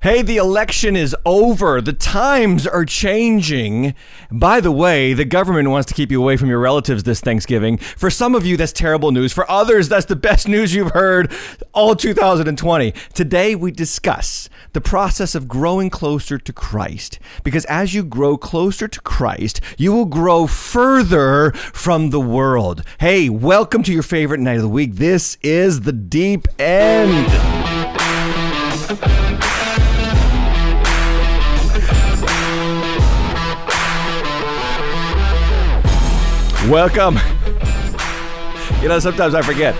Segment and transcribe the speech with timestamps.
[0.00, 1.80] Hey, the election is over.
[1.80, 3.96] The times are changing.
[4.30, 7.78] By the way, the government wants to keep you away from your relatives this Thanksgiving.
[7.78, 9.32] For some of you, that's terrible news.
[9.32, 11.32] For others, that's the best news you've heard
[11.72, 12.92] all 2020.
[13.12, 17.18] Today, we discuss the process of growing closer to Christ.
[17.42, 22.84] Because as you grow closer to Christ, you will grow further from the world.
[23.00, 24.94] Hey, welcome to your favorite night of the week.
[24.94, 27.26] This is the deep end.
[36.68, 37.16] Welcome.
[38.82, 39.74] You know, sometimes I forget.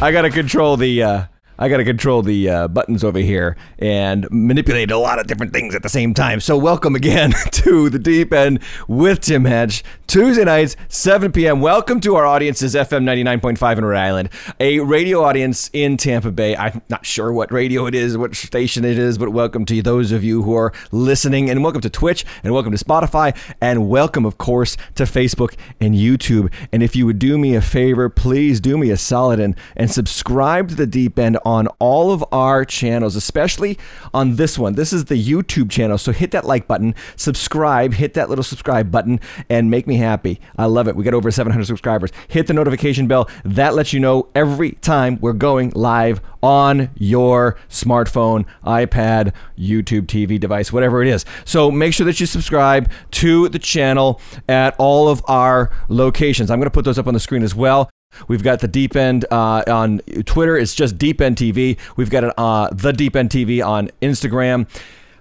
[0.00, 1.24] I gotta control the uh,
[1.56, 5.52] I got to control the uh, buttons over here and manipulate a lot of different
[5.52, 6.40] things at the same time.
[6.40, 8.58] So, welcome again to the Deep End
[8.88, 11.60] with Tim Hatch, Tuesday nights, 7 p.m.
[11.60, 16.56] Welcome to our audiences, FM 99.5 in Rhode Island, a radio audience in Tampa Bay.
[16.56, 20.10] I'm not sure what radio it is, what station it is, but welcome to those
[20.10, 24.26] of you who are listening, and welcome to Twitch, and welcome to Spotify, and welcome,
[24.26, 26.52] of course, to Facebook and YouTube.
[26.72, 29.88] And if you would do me a favor, please do me a solid and, and
[29.88, 33.78] subscribe to the Deep End on all of our channels, especially
[34.12, 34.74] on this one.
[34.74, 35.98] This is the YouTube channel.
[35.98, 40.40] So hit that like button, subscribe, hit that little subscribe button, and make me happy.
[40.56, 40.96] I love it.
[40.96, 42.10] We got over 700 subscribers.
[42.28, 43.28] Hit the notification bell.
[43.44, 50.38] That lets you know every time we're going live on your smartphone, iPad, YouTube TV
[50.38, 51.24] device, whatever it is.
[51.44, 56.50] So make sure that you subscribe to the channel at all of our locations.
[56.50, 57.88] I'm going to put those up on the screen as well.
[58.28, 60.56] We've got the Deep End uh, on Twitter.
[60.56, 61.78] It's just Deep End TV.
[61.96, 64.68] We've got uh, the Deep End TV on Instagram.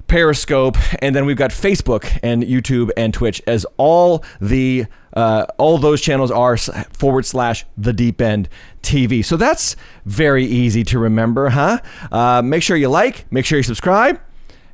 [0.08, 5.78] Periscope, and then we've got Facebook and YouTube and Twitch as all the uh, all
[5.78, 8.50] those channels are forward slash the deep end
[8.82, 9.24] TV.
[9.24, 11.80] So that's very easy to remember, huh?
[12.12, 14.20] Uh, make sure you like, make sure you subscribe,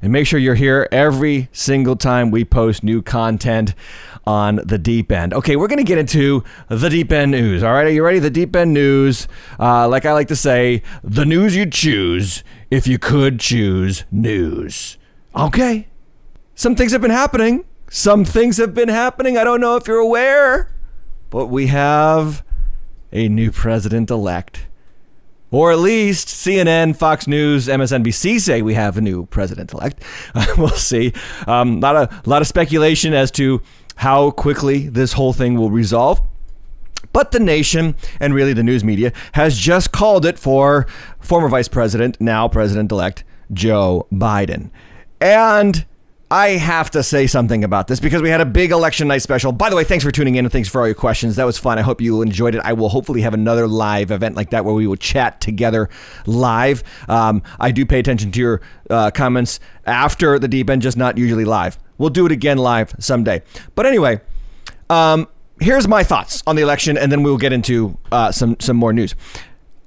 [0.01, 3.73] and make sure you're here every single time we post new content
[4.25, 5.33] on the deep end.
[5.33, 7.63] Okay, we're going to get into the deep end news.
[7.63, 8.19] All right, are you ready?
[8.19, 9.27] The deep end news,
[9.59, 14.97] uh, like I like to say, the news you'd choose if you could choose news.
[15.35, 15.87] Okay,
[16.55, 17.65] some things have been happening.
[17.89, 19.37] Some things have been happening.
[19.37, 20.71] I don't know if you're aware,
[21.29, 22.43] but we have
[23.11, 24.67] a new president elect.
[25.51, 30.03] Or at least CNN, Fox News, MSNBC say we have a new president elect.
[30.57, 31.13] we'll see.
[31.47, 33.61] A um, lot of lot of speculation as to
[33.95, 36.21] how quickly this whole thing will resolve.
[37.11, 40.85] But the nation and really the news media has just called it for
[41.19, 44.69] former Vice President, now President elect Joe Biden.
[45.19, 45.85] And
[46.31, 49.51] I have to say something about this because we had a big election night special.
[49.51, 51.37] By the way, thanks for tuning in and thanks for all your questions.
[51.37, 51.79] That was fun.
[51.79, 52.61] I hope you enjoyed it.
[52.63, 55.89] I will hopefully have another live event like that where we will chat together
[56.27, 56.83] live.
[57.07, 61.17] Um, I do pay attention to your uh, comments after the deep end, just not
[61.17, 61.79] usually live.
[61.97, 63.41] We'll do it again live someday.
[63.73, 64.21] But anyway,
[64.91, 65.27] um,
[65.59, 68.93] here's my thoughts on the election, and then we'll get into uh, some some more
[68.93, 69.15] news.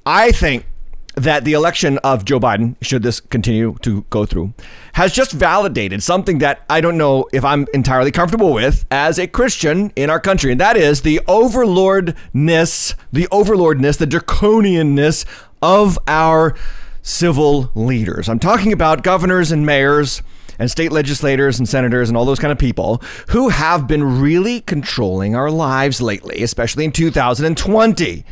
[0.05, 0.67] I think
[1.15, 4.55] that the election of Joe Biden, should this continue to go through,
[4.95, 9.27] has just validated something that I don't know if I'm entirely comfortable with as a
[9.27, 15.25] Christian in our country, and that is the overlordness, the overlordness, the draconianness
[15.61, 16.55] of our
[17.03, 18.29] civil leaders.
[18.29, 20.23] I'm talking about governors and mayors
[20.59, 24.61] and state legislators and senators and all those kind of people who have been really
[24.61, 28.25] controlling our lives lately, especially in 2020.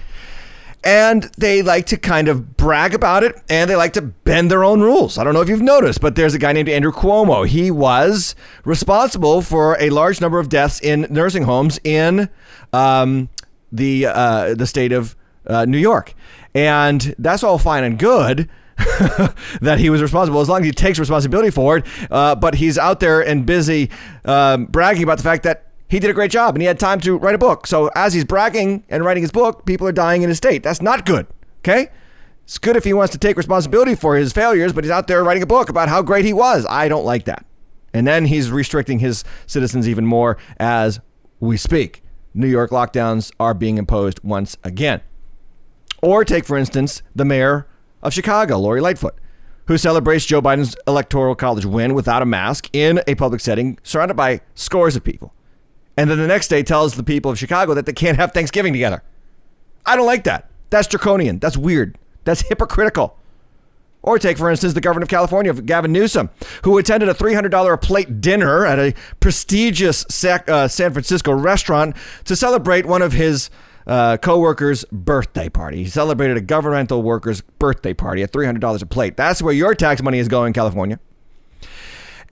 [0.82, 4.64] And they like to kind of brag about it and they like to bend their
[4.64, 5.18] own rules.
[5.18, 7.46] I don't know if you've noticed, but there's a guy named Andrew Cuomo.
[7.46, 12.30] He was responsible for a large number of deaths in nursing homes in
[12.72, 13.28] um,
[13.70, 16.14] the, uh, the state of uh, New York.
[16.54, 18.48] And that's all fine and good
[19.60, 21.86] that he was responsible as long as he takes responsibility for it.
[22.10, 23.90] Uh, but he's out there and busy
[24.24, 27.00] um, bragging about the fact that he did a great job and he had time
[27.00, 27.66] to write a book.
[27.66, 30.62] So as he's bragging and writing his book, people are dying in his state.
[30.62, 31.26] That's not good.
[31.58, 31.88] Okay.
[32.44, 35.24] It's good if he wants to take responsibility for his failures, but he's out there
[35.24, 36.64] writing a book about how great he was.
[36.70, 37.44] I don't like that.
[37.92, 41.00] And then he's restricting his citizens even more as
[41.40, 42.04] we speak.
[42.34, 45.00] New York lockdowns are being imposed once again.
[46.02, 47.66] Or take, for instance, the mayor
[48.00, 49.16] of Chicago, Lori Lightfoot,
[49.66, 54.14] who celebrates Joe Biden's electoral college win without a mask in a public setting surrounded
[54.14, 55.34] by scores of people.
[56.00, 58.72] And then the next day tells the people of Chicago that they can't have Thanksgiving
[58.72, 59.02] together.
[59.84, 60.48] I don't like that.
[60.70, 61.40] That's draconian.
[61.40, 61.98] That's weird.
[62.24, 63.18] That's hypocritical.
[64.00, 66.30] Or take, for instance, the governor of California, Gavin Newsom,
[66.64, 71.94] who attended a $300 a plate dinner at a prestigious uh, San Francisco restaurant
[72.24, 73.50] to celebrate one of his
[73.86, 75.84] uh, co-worker's birthday party.
[75.84, 79.18] He celebrated a governmental worker's birthday party at $300 a plate.
[79.18, 80.98] That's where your tax money is going, California.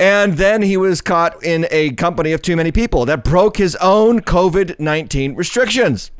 [0.01, 3.75] And then he was caught in a company of too many people that broke his
[3.77, 6.11] own COVID 19 restrictions.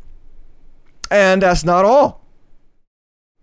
[1.11, 2.25] And that's not all.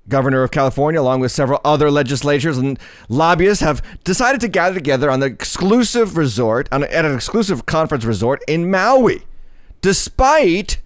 [0.07, 2.77] Governor of California, along with several other legislatures and
[3.09, 8.05] lobbyists, have decided to gather together on the exclusive resort, on, at an exclusive conference
[8.05, 9.23] resort in Maui,
[9.81, 10.79] despite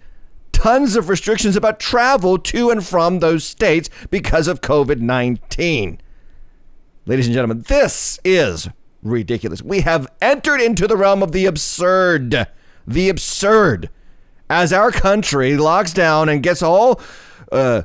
[0.52, 6.00] tons of restrictions about travel to and from those states because of COVID 19.
[7.04, 8.68] Ladies and gentlemen, this is
[9.02, 9.62] ridiculous.
[9.62, 12.46] We have entered into the realm of the absurd.
[12.86, 13.90] The absurd.
[14.48, 17.00] As our country locks down and gets all
[17.52, 17.82] uh,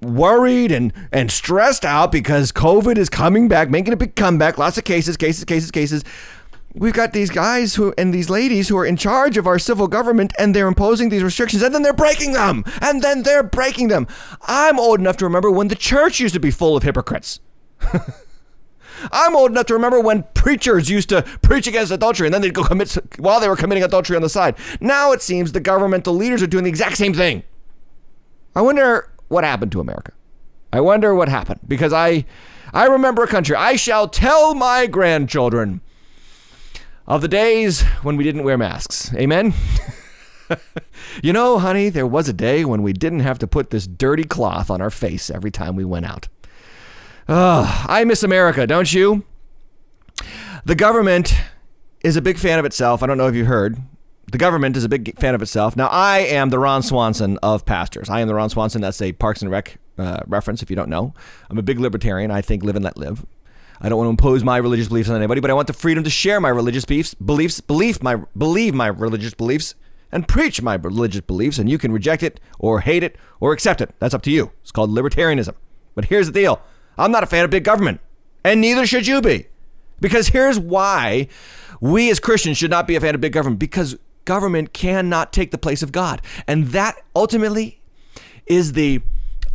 [0.00, 4.78] worried and, and stressed out because COVID is coming back, making a big comeback, lots
[4.78, 6.04] of cases, cases, cases, cases.
[6.74, 9.88] We've got these guys who and these ladies who are in charge of our civil
[9.88, 12.64] government and they're imposing these restrictions and then they're breaking them.
[12.82, 14.06] And then they're breaking them.
[14.42, 17.40] I'm old enough to remember when the church used to be full of hypocrites.
[19.12, 22.54] I'm old enough to remember when preachers used to preach against adultery and then they'd
[22.54, 24.56] go commit while they were committing adultery on the side.
[24.80, 27.42] Now it seems the governmental leaders are doing the exact same thing.
[28.54, 30.12] I wonder what happened to America.
[30.72, 32.24] I wonder what happened because I
[32.72, 33.56] I remember a country.
[33.56, 35.80] I shall tell my grandchildren
[37.06, 39.14] of the days when we didn't wear masks.
[39.14, 39.54] Amen.
[41.22, 44.24] you know, honey, there was a day when we didn't have to put this dirty
[44.24, 46.28] cloth on our face every time we went out.
[47.28, 49.24] Oh, I miss America, don't you?
[50.64, 51.34] The government
[52.02, 53.02] is a big fan of itself.
[53.02, 53.78] I don't know if you heard.
[54.30, 55.76] The government is a big fan of itself.
[55.76, 58.08] Now, I am the Ron Swanson of pastors.
[58.08, 58.80] I am the Ron Swanson.
[58.80, 61.14] That's a Parks and Rec uh, reference, if you don't know.
[61.50, 62.30] I'm a big libertarian.
[62.30, 63.24] I think live and let live.
[63.80, 66.04] I don't want to impose my religious beliefs on anybody, but I want the freedom
[66.04, 69.74] to share my religious beliefs, beliefs, belief my believe my religious beliefs,
[70.10, 71.58] and preach my religious beliefs.
[71.58, 73.94] And you can reject it or hate it or accept it.
[73.98, 74.52] That's up to you.
[74.62, 75.54] It's called libertarianism.
[75.94, 76.62] But here's the deal.
[76.98, 78.00] I'm not a fan of big government,
[78.44, 79.46] and neither should you be.
[80.00, 81.28] Because here's why
[81.80, 85.50] we as Christians should not be a fan of big government because government cannot take
[85.50, 86.20] the place of God.
[86.46, 87.80] And that ultimately
[88.46, 89.00] is the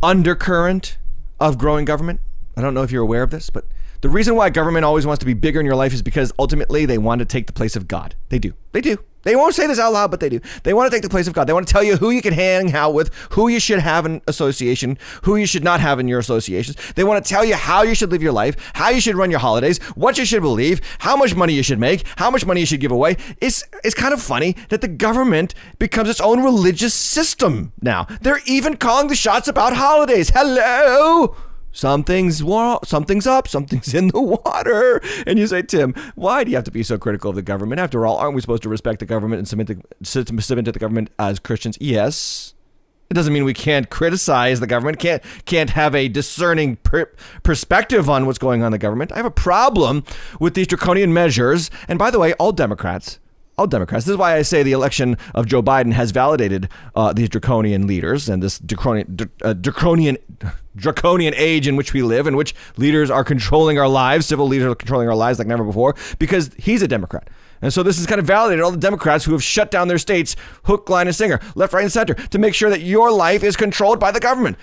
[0.02, 0.98] undercurrent
[1.38, 2.20] of growing government.
[2.56, 3.64] I don't know if you're aware of this, but
[4.02, 6.84] the reason why government always wants to be bigger in your life is because ultimately
[6.86, 8.16] they want to take the place of God.
[8.30, 8.52] They do.
[8.72, 8.98] They do.
[9.22, 10.40] They won't say this out loud, but they do.
[10.64, 11.46] They want to take the place of God.
[11.46, 14.04] They want to tell you who you can hang out with, who you should have
[14.04, 16.76] in association, who you should not have in your associations.
[16.96, 19.30] They want to tell you how you should live your life, how you should run
[19.30, 22.58] your holidays, what you should believe, how much money you should make, how much money
[22.58, 23.16] you should give away.
[23.40, 28.08] It's it's kind of funny that the government becomes its own religious system now.
[28.20, 30.30] They're even calling the shots about holidays.
[30.34, 31.36] Hello
[31.72, 35.00] something's wa- something's up, something's in the water.
[35.26, 37.80] And you say, Tim, why do you have to be so critical of the government?
[37.80, 40.78] After all, aren't we supposed to respect the government and submit, to, submit to the
[40.78, 41.78] government as Christians?
[41.80, 42.54] Yes.
[43.10, 48.08] It doesn't mean we can't criticize the government, can't can't have a discerning per- perspective
[48.08, 49.12] on what's going on in the government.
[49.12, 50.04] I have a problem
[50.40, 51.70] with these draconian measures.
[51.88, 53.18] And by the way, all Democrats
[53.58, 54.06] all Democrats.
[54.06, 57.86] This is why I say the election of Joe Biden has validated uh, these draconian
[57.86, 60.16] leaders and this draconian, uh, draconian,
[60.74, 64.72] draconian age in which we live, in which leaders are controlling our lives, civil leaders
[64.72, 67.28] are controlling our lives like never before, because he's a Democrat.
[67.60, 69.98] And so this has kind of validated all the Democrats who have shut down their
[69.98, 70.34] states,
[70.64, 73.54] hook, line, and sinker, left, right, and center, to make sure that your life is
[73.54, 74.56] controlled by the government.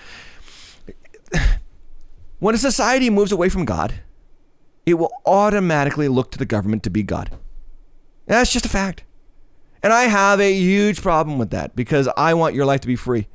[2.40, 3.94] When a society moves away from God,
[4.84, 7.30] it will automatically look to the government to be God.
[8.30, 9.02] That's just a fact.
[9.82, 12.94] And I have a huge problem with that because I want your life to be
[12.94, 13.26] free.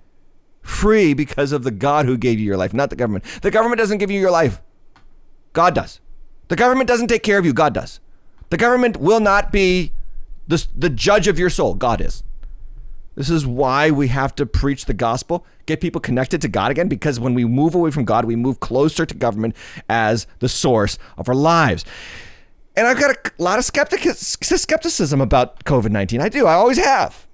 [0.62, 3.26] Free because of the God who gave you your life, not the government.
[3.42, 4.62] The government doesn't give you your life,
[5.52, 6.00] God does.
[6.48, 8.00] The government doesn't take care of you, God does.
[8.52, 9.92] The government will not be
[10.48, 12.24] the, the judge of your soul, God is.
[13.16, 16.88] This is why we have to preach the gospel, get people connected to God again,
[16.88, 19.58] because when we move away from God, we move closer to government
[19.90, 21.84] as the source of our lives.
[22.78, 26.22] And I've got a lot of skepticism about COVID 19.
[26.22, 26.46] I do.
[26.46, 27.26] I always have.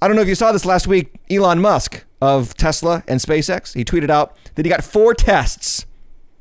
[0.00, 1.12] I don't know if you saw this last week.
[1.30, 5.84] Elon Musk of Tesla and SpaceX, he tweeted out that he got four tests,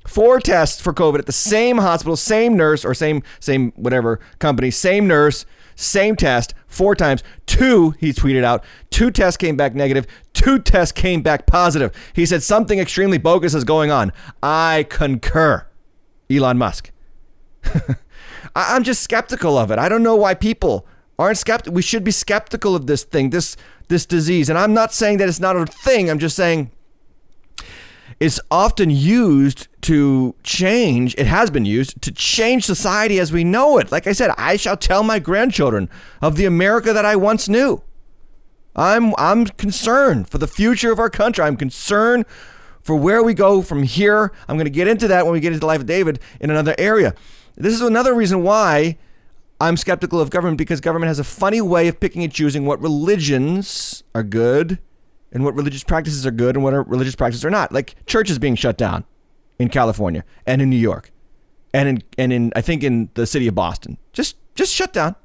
[0.07, 4.71] four tests for COVID at the same hospital, same nurse or same, same whatever company,
[4.71, 7.23] same nurse, same test, four times.
[7.45, 11.91] Two, he tweeted out, two tests came back negative, two tests came back positive.
[12.13, 14.13] He said something extremely bogus is going on.
[14.41, 15.67] I concur.
[16.29, 16.91] Elon Musk.
[18.55, 19.79] I, am just skeptical of it.
[19.79, 21.73] I don't know why people aren't skeptical.
[21.73, 23.55] We should be skeptical of this thing, this
[23.87, 24.49] this disease.
[24.49, 26.09] And I'm not saying that it's not a thing.
[26.09, 26.71] I'm just saying
[28.19, 31.15] it's often used to change.
[31.17, 33.91] It has been used to change society as we know it.
[33.91, 35.89] Like I said, I shall tell my grandchildren
[36.21, 37.81] of the America that I once knew.
[38.75, 41.43] I'm I'm concerned for the future of our country.
[41.43, 42.25] I'm concerned
[42.81, 44.31] for where we go from here.
[44.47, 46.49] I'm going to get into that when we get into the life of David in
[46.49, 47.13] another area.
[47.55, 48.97] This is another reason why
[49.59, 52.81] I'm skeptical of government because government has a funny way of picking and choosing what
[52.81, 54.79] religions are good
[55.31, 57.71] and what religious practices are good and what are religious practices are not.
[57.71, 59.05] Like churches being shut down
[59.59, 61.11] in California and in New York
[61.73, 63.97] and in and in I think in the city of Boston.
[64.13, 65.15] Just just shut down.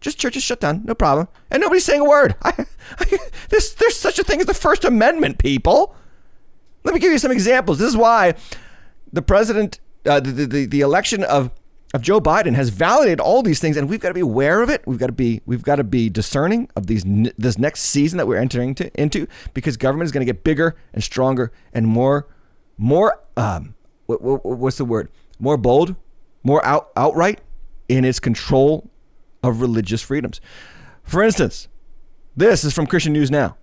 [0.00, 2.34] Just churches shut down, no problem, and nobody's saying a word.
[2.42, 2.66] I,
[2.98, 5.96] I, this, there's such a thing as the First Amendment, people.
[6.82, 7.78] Let me give you some examples.
[7.78, 8.34] This is why
[9.10, 11.50] the president, uh, the, the the election of
[11.94, 14.68] of Joe Biden has validated all these things, and we've got to be aware of
[14.68, 14.82] it.
[14.84, 17.04] We've got to be we've got to be discerning of these
[17.38, 20.76] this next season that we're entering to, into because government is going to get bigger
[20.92, 22.26] and stronger and more
[22.76, 23.74] more um
[24.06, 25.08] what, what, what's the word
[25.38, 25.94] more bold,
[26.42, 27.40] more out outright
[27.88, 28.90] in its control
[29.44, 30.40] of religious freedoms.
[31.04, 31.68] For instance,
[32.36, 33.56] this is from Christian News Now.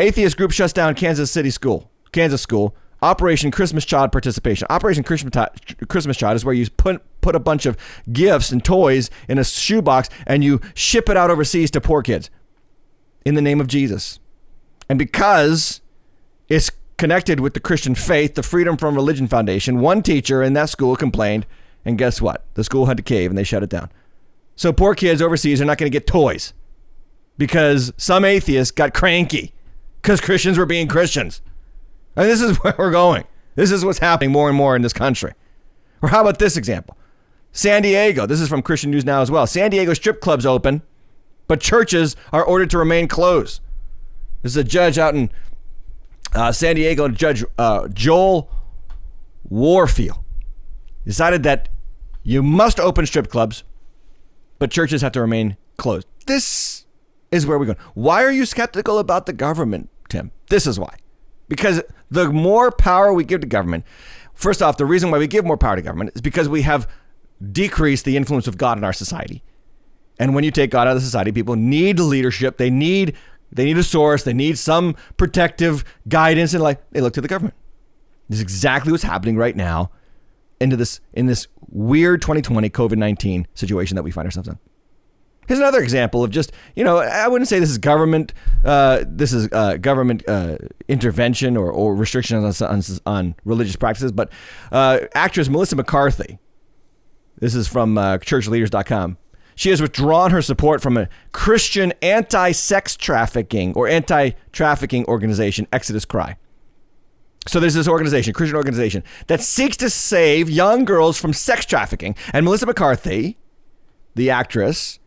[0.00, 2.74] Atheist group shuts down Kansas City school, Kansas school.
[3.06, 4.66] Operation Christmas Child participation.
[4.68, 7.76] Operation Christmas, Child is where you put put a bunch of
[8.12, 12.30] gifts and toys in a shoebox and you ship it out overseas to poor kids
[13.24, 14.18] in the name of Jesus.
[14.88, 15.80] And because
[16.48, 20.68] it's connected with the Christian faith, the Freedom from Religion Foundation, one teacher in that
[20.68, 21.46] school complained,
[21.84, 22.44] and guess what?
[22.54, 23.90] The school had to cave and they shut it down.
[24.56, 26.54] So poor kids overseas are not going to get toys
[27.38, 29.52] because some atheists got cranky
[30.02, 31.40] because Christians were being Christians.
[32.16, 33.24] And this is where we're going.
[33.54, 35.32] This is what's happening more and more in this country.
[36.02, 36.96] Or how about this example?
[37.52, 38.26] San Diego.
[38.26, 39.46] This is from Christian News Now as well.
[39.46, 40.82] San Diego strip clubs open,
[41.48, 43.60] but churches are ordered to remain closed.
[44.42, 45.30] This is a judge out in
[46.34, 48.50] uh, San Diego, Judge uh, Joel
[49.50, 50.22] Wohlfeil,
[51.06, 51.70] decided that
[52.22, 53.64] you must open strip clubs,
[54.58, 56.06] but churches have to remain closed.
[56.26, 56.84] This
[57.32, 57.78] is where we're going.
[57.94, 60.30] Why are you skeptical about the government, Tim?
[60.50, 60.96] This is why.
[61.48, 63.84] Because the more power we give to government,
[64.34, 66.88] first off, the reason why we give more power to government is because we have
[67.52, 69.42] decreased the influence of God in our society.
[70.18, 72.56] And when you take God out of the society, people need leadership.
[72.56, 73.14] They need
[73.52, 74.24] they need a source.
[74.24, 77.54] They need some protective guidance, and like they look to the government.
[78.28, 79.90] This is exactly what's happening right now
[80.60, 84.58] into this in this weird 2020 COVID 19 situation that we find ourselves in.
[85.46, 88.32] Here's another example of just you know I wouldn't say this is government
[88.64, 90.56] uh, this is uh, government uh,
[90.88, 94.30] intervention or, or restrictions on, on, on religious practices, but
[94.72, 96.38] uh, actress Melissa McCarthy.
[97.38, 99.18] This is from uh, churchleaders.com.
[99.54, 106.36] She has withdrawn her support from a Christian anti-sex trafficking or anti-trafficking organization, Exodus Cry.
[107.46, 112.16] So there's this organization, Christian organization, that seeks to save young girls from sex trafficking.
[112.32, 113.38] And Melissa McCarthy,
[114.14, 114.98] the actress,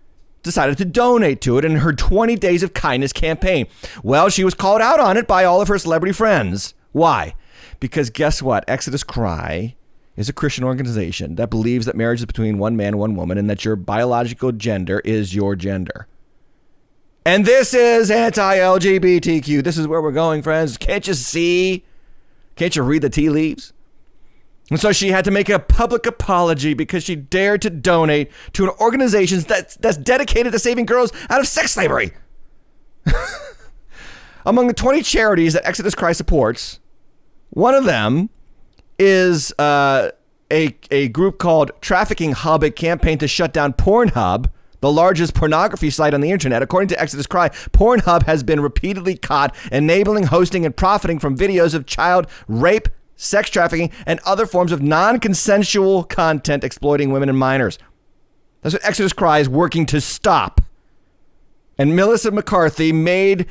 [0.43, 3.67] decided to donate to it in her 20 Days of Kindness campaign.
[4.03, 6.73] Well, she was called out on it by all of her celebrity friends.
[6.91, 7.35] Why?
[7.79, 8.63] Because guess what?
[8.67, 9.75] Exodus Cry
[10.15, 13.37] is a Christian organization that believes that marriage is between one man and one woman
[13.37, 16.07] and that your biological gender is your gender.
[17.25, 19.63] And this is anti LGBTQ.
[19.63, 20.77] This is where we're going, friends.
[20.77, 21.85] Can't you see?
[22.55, 23.71] Can't you read the tea leaves?
[24.69, 28.65] And so she had to make a public apology because she dared to donate to
[28.65, 32.11] an organization that's, that's dedicated to saving girls out of sex slavery.
[34.45, 36.79] Among the 20 charities that Exodus Cry supports,
[37.49, 38.29] one of them
[38.97, 40.11] is uh,
[40.51, 44.49] a, a group called Trafficking Hub, a campaign to shut down Pornhub
[44.81, 46.61] the largest pornography site on the internet.
[46.61, 51.73] According to Exodus Cry, Pornhub has been repeatedly caught enabling, hosting, and profiting from videos
[51.73, 52.87] of child rape,
[53.19, 57.77] sex trafficking, and other forms of non consensual content exploiting women and minors.
[58.61, 60.61] That's what Exodus Cry is working to stop.
[61.77, 63.45] And Melissa McCarthy made,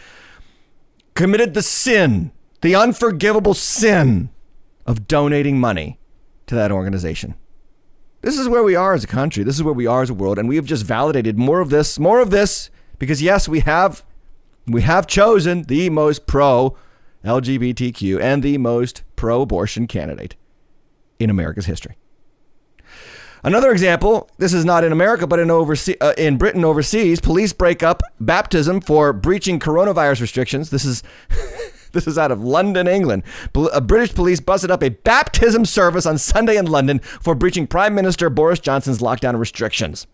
[1.14, 2.32] committed the sin,
[2.62, 4.30] the unforgivable sin
[4.87, 5.98] of donating money
[6.46, 7.34] to that organization.
[8.22, 9.44] This is where we are as a country.
[9.44, 11.70] This is where we are as a world, and we have just validated more of
[11.70, 14.02] this, more of this, because yes, we have
[14.66, 16.76] we have chosen the most pro
[17.28, 20.35] LGBTQ and the most pro abortion candidate
[21.18, 21.97] in America's history.
[23.44, 27.52] Another example, this is not in America, but in, overse- uh, in Britain overseas, police
[27.52, 30.70] break up baptism for breaching coronavirus restrictions.
[30.70, 31.02] This is
[31.92, 33.23] This is out of London, England.
[33.73, 37.94] A British police busted up a baptism service on Sunday in London for breaching Prime
[37.94, 40.06] Minister Boris Johnson's lockdown restrictions.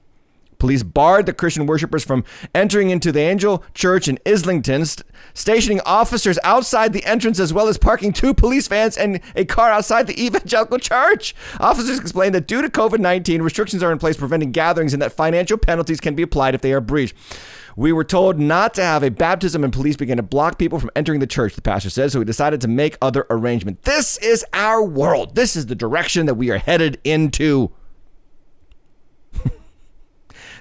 [0.59, 5.81] Police barred the Christian worshippers from entering into the Angel Church in Islington, st- stationing
[5.85, 10.07] officers outside the entrance as well as parking two police vans and a car outside
[10.07, 11.35] the evangelical church.
[11.61, 15.13] Officers explained that due to COVID 19, restrictions are in place preventing gatherings and that
[15.13, 17.15] financial penalties can be applied if they are breached.
[17.77, 20.91] We were told not to have a baptism, and police began to block people from
[20.95, 23.81] entering the church, the pastor said, so we decided to make other arrangements.
[23.83, 25.35] This is our world.
[25.35, 27.73] This is the direction that we are headed into.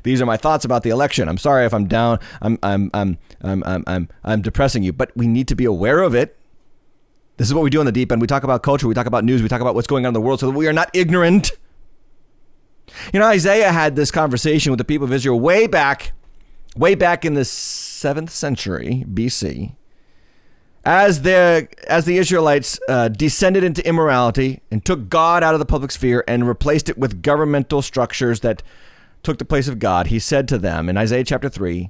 [0.03, 1.27] These are my thoughts about the election.
[1.27, 2.19] I'm sorry if I'm down.
[2.41, 6.01] I'm I'm I'm I'm I'm I'm, I'm depressing you, but we need to be aware
[6.01, 6.37] of it.
[7.37, 8.21] This is what we do on the deep end.
[8.21, 10.13] We talk about culture, we talk about news, we talk about what's going on in
[10.13, 11.51] the world so that we are not ignorant.
[13.11, 16.11] You know, Isaiah had this conversation with the people of Israel way back,
[16.75, 19.75] way back in the 7th century BC
[20.85, 25.65] as the as the Israelites uh, descended into immorality and took God out of the
[25.65, 28.61] public sphere and replaced it with governmental structures that
[29.23, 31.89] took the place of God, he said to them in Isaiah chapter three,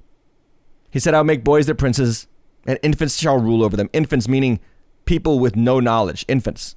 [0.89, 2.27] he said, "I'll make boys their princes,
[2.65, 4.59] and infants shall rule over them." Infants meaning
[5.05, 6.23] people with no knowledge.
[6.27, 6.75] Infants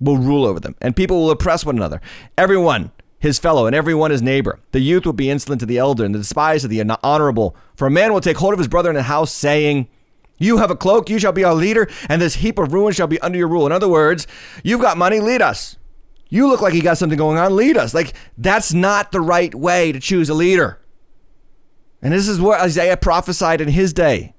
[0.00, 2.00] will rule over them, and people will oppress one another.
[2.36, 4.60] Everyone his fellow, and everyone his neighbor.
[4.70, 7.56] The youth will be insolent to the elder, and the despised to the honorable.
[7.74, 9.88] For a man will take hold of his brother in the house, saying,
[10.38, 13.08] you have a cloak, you shall be our leader, and this heap of ruin shall
[13.08, 13.66] be under your rule.
[13.66, 14.28] In other words,
[14.62, 15.76] you've got money, lead us.
[16.28, 17.94] You look like you got something going on, lead us.
[17.94, 20.80] Like, that's not the right way to choose a leader.
[22.02, 24.34] And this is what Isaiah prophesied in his day.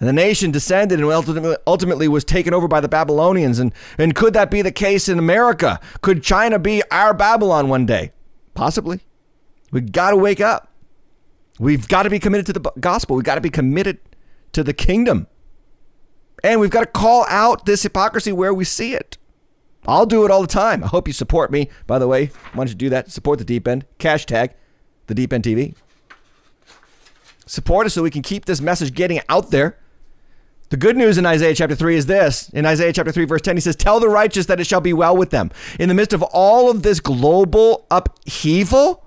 [0.00, 3.58] And the nation descended and ultimately was taken over by the Babylonians.
[3.58, 5.80] And, and could that be the case in America?
[6.02, 8.12] Could China be our Babylon one day?
[8.54, 9.00] Possibly.
[9.70, 10.72] We've got to wake up.
[11.58, 13.16] We've got to be committed to the gospel.
[13.16, 13.98] We've got to be committed
[14.52, 15.26] to the kingdom.
[16.42, 19.18] And we've got to call out this hypocrisy where we see it.
[19.86, 20.82] I'll do it all the time.
[20.82, 21.68] I hope you support me.
[21.86, 23.10] By the way, why don't you do that?
[23.10, 23.86] Support the deep end.
[23.98, 24.50] Hashtag
[25.06, 25.74] the deep end TV.
[27.46, 29.78] Support us so we can keep this message getting out there.
[30.70, 32.48] The good news in Isaiah chapter 3 is this.
[32.50, 34.94] In Isaiah chapter 3, verse 10, he says, Tell the righteous that it shall be
[34.94, 35.50] well with them.
[35.78, 39.04] In the midst of all of this global upheaval,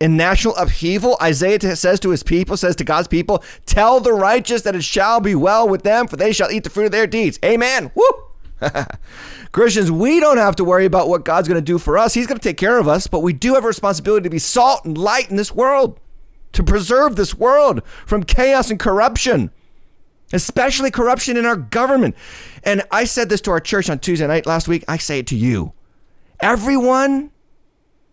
[0.00, 4.62] in national upheaval, Isaiah says to his people, says to God's people, Tell the righteous
[4.62, 7.06] that it shall be well with them, for they shall eat the fruit of their
[7.06, 7.38] deeds.
[7.44, 7.92] Amen.
[7.94, 8.23] Woo!
[9.52, 12.14] Christians, we don't have to worry about what God's going to do for us.
[12.14, 14.38] He's going to take care of us, but we do have a responsibility to be
[14.38, 15.98] salt and light in this world,
[16.52, 19.50] to preserve this world from chaos and corruption,
[20.32, 22.14] especially corruption in our government.
[22.62, 24.84] And I said this to our church on Tuesday night last week.
[24.88, 25.72] I say it to you.
[26.40, 27.30] Everyone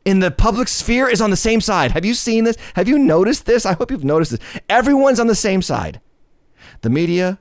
[0.06, 1.92] in the public sphere is on the same side.
[1.92, 2.58] Have you seen this?
[2.76, 3.66] Have you noticed this?
[3.66, 4.62] I hope you've noticed this.
[4.70, 6.02] Everyone's on the same side.
[6.82, 7.40] The media,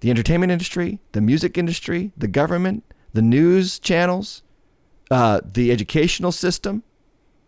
[0.00, 4.42] the entertainment industry, the music industry, the government, the news channels,
[5.10, 6.82] uh, the educational system,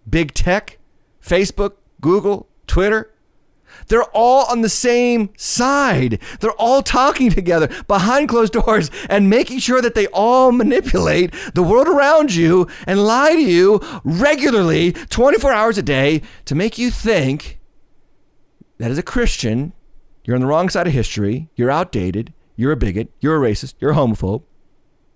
[0.09, 0.79] big tech,
[1.23, 3.13] Facebook, Google, Twitter,
[3.89, 6.21] they're all on the same side.
[6.41, 11.63] They're all talking together behind closed doors and making sure that they all manipulate the
[11.63, 16.91] world around you and lie to you regularly, 24 hours a day, to make you
[16.91, 17.59] think
[18.79, 19.73] that as a Christian,
[20.25, 23.75] you're on the wrong side of history, you're outdated, you're a bigot, you're a racist,
[23.81, 24.43] you're a homophobe.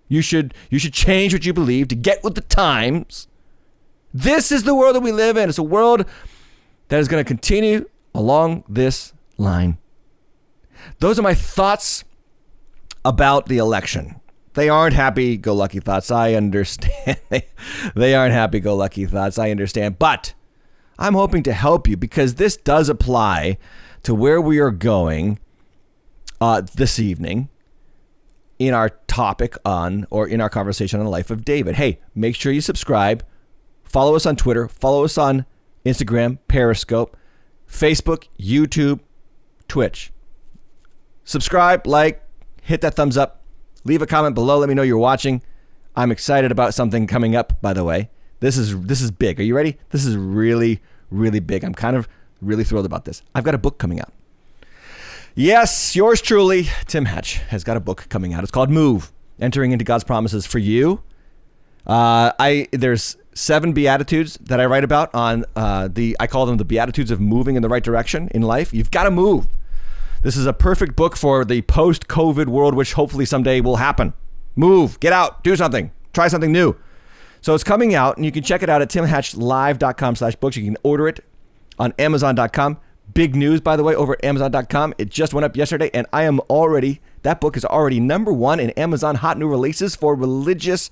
[0.09, 3.29] You should you should change what you believe to get with the times.
[4.15, 5.49] This is the world that we live in.
[5.49, 6.07] It's a world
[6.89, 9.79] that is going to continue along this line.
[11.01, 12.05] Those are my thoughts
[13.05, 14.21] about the election.
[14.55, 16.11] They aren't happy go lucky thoughts.
[16.11, 17.21] I understand.
[17.95, 19.39] they aren't happy go lucky thoughts.
[19.39, 19.99] I understand.
[19.99, 20.35] But
[20.99, 23.59] I'm hoping to help you because this does apply
[24.05, 25.39] to where we are going
[26.41, 27.49] uh, this evening
[28.59, 31.77] in our topic on or in our conversation on the life of David.
[31.77, 33.25] Hey, make sure you subscribe.
[33.85, 34.69] Follow us on Twitter.
[34.69, 35.45] Follow us on
[35.85, 37.17] Instagram, Periscope.
[37.71, 39.01] Facebook, YouTube,
[39.69, 40.13] Twitch.
[41.25, 42.23] Subscribe, like,
[42.63, 43.43] hit that thumbs up,
[43.85, 44.59] leave a comment below.
[44.59, 45.43] Let me know you're watching.
[45.97, 47.61] I'm excited about something coming up.
[47.61, 49.41] By the way, this is this is big.
[49.41, 49.79] Are you ready?
[49.91, 51.65] This is really really big.
[51.65, 52.09] I'm kind of
[52.43, 53.23] really thrilled about this.
[53.35, 54.13] I've got a book coming out.
[55.39, 58.43] Yes, yours truly, Tim Hatch, has got a book coming out.
[58.43, 61.03] It's called Move: Entering into God's Promises for You.
[61.87, 66.57] Uh, I there's seven beatitudes that I write about on uh, the I call them
[66.57, 68.73] the beatitudes of moving in the right direction in life.
[68.73, 69.47] You've got to move.
[70.23, 74.15] This is a perfect book for the post-COVID world, which hopefully someday will happen.
[74.57, 76.75] Move, get out, do something, try something new.
[77.43, 80.57] So it's coming out, and you can check it out at timhatchlive.com slash books.
[80.57, 81.23] You can order it
[81.79, 82.79] on amazon.com.
[83.17, 84.93] Big news, by the way, over at amazon.com.
[84.99, 88.61] It just went up yesterday, and I am already, that book is already number one
[88.61, 90.91] in Amazon hot new releases for religious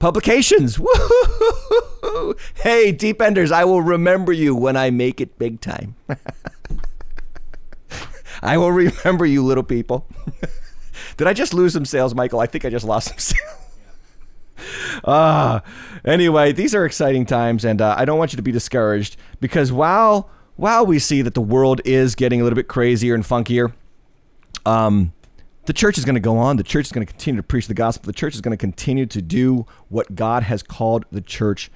[0.00, 0.78] publications.
[0.80, 2.34] Woo-hoo-hoo-hoo.
[2.56, 5.94] Hey, Deep Enders, I will remember you when I make it big time.
[8.42, 10.08] I will remember you, little people.
[11.18, 12.40] Did I just lose some sales, Michael?
[12.40, 13.58] I think I just lost some sales.
[15.04, 15.60] Ah, uh,
[16.04, 19.70] anyway, these are exciting times, and uh, I don't want you to be discouraged because
[19.70, 23.72] while while we see that the world is getting a little bit crazier and funkier,
[24.66, 25.12] um,
[25.66, 26.56] the church is going to go on.
[26.56, 28.06] The church is going to continue to preach the gospel.
[28.06, 31.70] The church is going to continue to do what God has called the church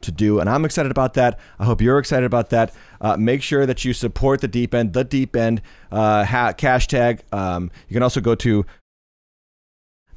[0.00, 0.40] to do.
[0.40, 1.38] And I'm excited about that.
[1.58, 2.74] I hope you're excited about that.
[3.00, 7.20] Uh, make sure that you support the deep end, the deep end uh, ha- hashtag.
[7.32, 8.64] Um, you can also go to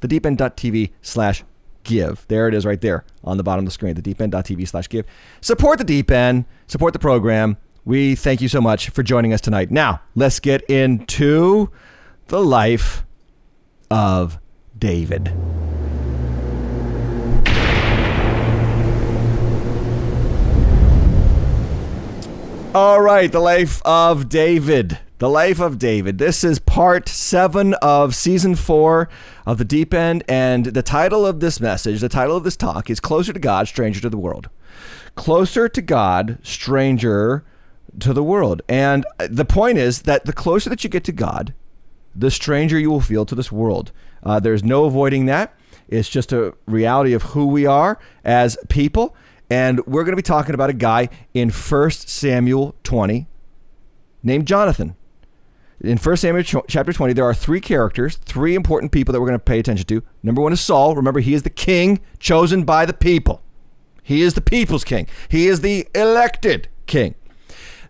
[0.00, 1.44] thedeepend.tv slash
[1.84, 2.24] give.
[2.28, 5.06] There it is right there on the bottom of the screen, thedeepend.tv slash give.
[5.40, 7.56] Support the deep end, support the program.
[7.84, 9.72] We thank you so much for joining us tonight.
[9.72, 11.70] Now, let's get into
[12.28, 13.04] the life
[13.90, 14.38] of
[14.78, 15.28] David.
[22.72, 25.00] All right, the life of David.
[25.18, 26.18] The life of David.
[26.18, 29.08] This is part seven of season four
[29.44, 30.22] of The Deep End.
[30.28, 33.66] And the title of this message, the title of this talk is Closer to God,
[33.66, 34.50] Stranger to the World.
[35.16, 37.44] Closer to God, Stranger
[38.00, 38.62] to the World.
[38.68, 41.54] And the point is that the closer that you get to God,
[42.14, 43.92] the stranger you will feel to this world.
[44.22, 45.54] Uh, there's no avoiding that.
[45.88, 49.14] It's just a reality of who we are as people.
[49.50, 53.26] And we're going to be talking about a guy in 1 Samuel 20
[54.22, 54.96] named Jonathan.
[55.80, 59.38] In 1 Samuel chapter 20, there are three characters, three important people that we're going
[59.38, 60.02] to pay attention to.
[60.22, 60.94] Number one is Saul.
[60.94, 63.42] Remember, he is the king chosen by the people,
[64.02, 67.16] he is the people's king, he is the elected king.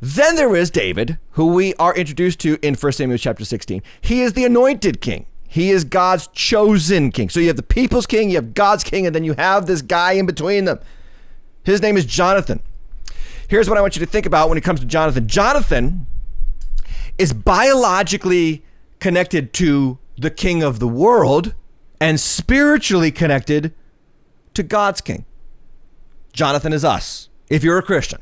[0.04, 3.80] Then there is David, who we are introduced to in 1 Samuel chapter 16.
[4.00, 5.26] He is the anointed king.
[5.46, 7.28] He is God's chosen king.
[7.28, 9.80] So you have the people's king, you have God's king, and then you have this
[9.80, 10.80] guy in between them.
[11.62, 12.60] His name is Jonathan.
[13.46, 15.28] Here's what I want you to think about when it comes to Jonathan.
[15.28, 16.06] Jonathan
[17.16, 18.64] is biologically
[18.98, 21.54] connected to the king of the world
[22.00, 23.72] and spiritually connected
[24.54, 25.26] to God's king.
[26.32, 27.28] Jonathan is us.
[27.48, 28.20] If you're a Christian,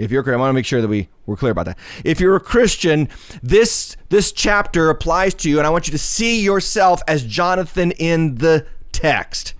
[0.00, 1.78] if you're I want to make sure that we we're clear about that.
[2.04, 3.08] If you're a Christian,
[3.42, 7.92] this this chapter applies to you, and I want you to see yourself as Jonathan
[7.92, 9.54] in the text.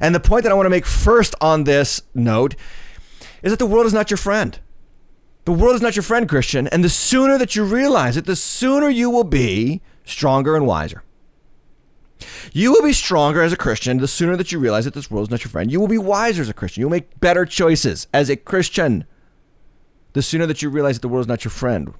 [0.00, 2.54] And the point that I want to make first on this note
[3.42, 4.58] is that the world is not your friend.
[5.44, 6.68] The world is not your friend, Christian.
[6.68, 11.02] And the sooner that you realize it, the sooner you will be stronger and wiser.
[12.52, 15.26] You will be stronger as a Christian the sooner that you realize that this world
[15.26, 15.70] is not your friend.
[15.70, 16.80] You will be wiser as a Christian.
[16.80, 19.04] You'll make better choices as a Christian
[20.12, 21.94] the sooner that you realize that the world is not your friend.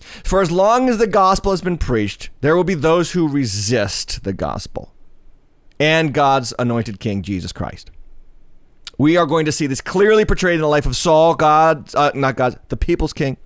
[0.00, 4.24] For as long as the gospel has been preached, there will be those who resist
[4.24, 4.92] the gospel
[5.80, 7.90] and God's anointed king, Jesus Christ.
[8.96, 12.10] We are going to see this clearly portrayed in the life of Saul, God, uh,
[12.14, 13.36] not God, the people's king,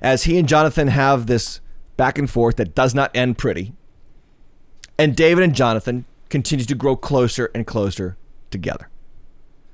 [0.00, 1.60] as he and Jonathan have this
[1.96, 3.72] back and forth that does not end pretty.
[4.98, 8.16] And David and Jonathan continue to grow closer and closer
[8.50, 8.88] together.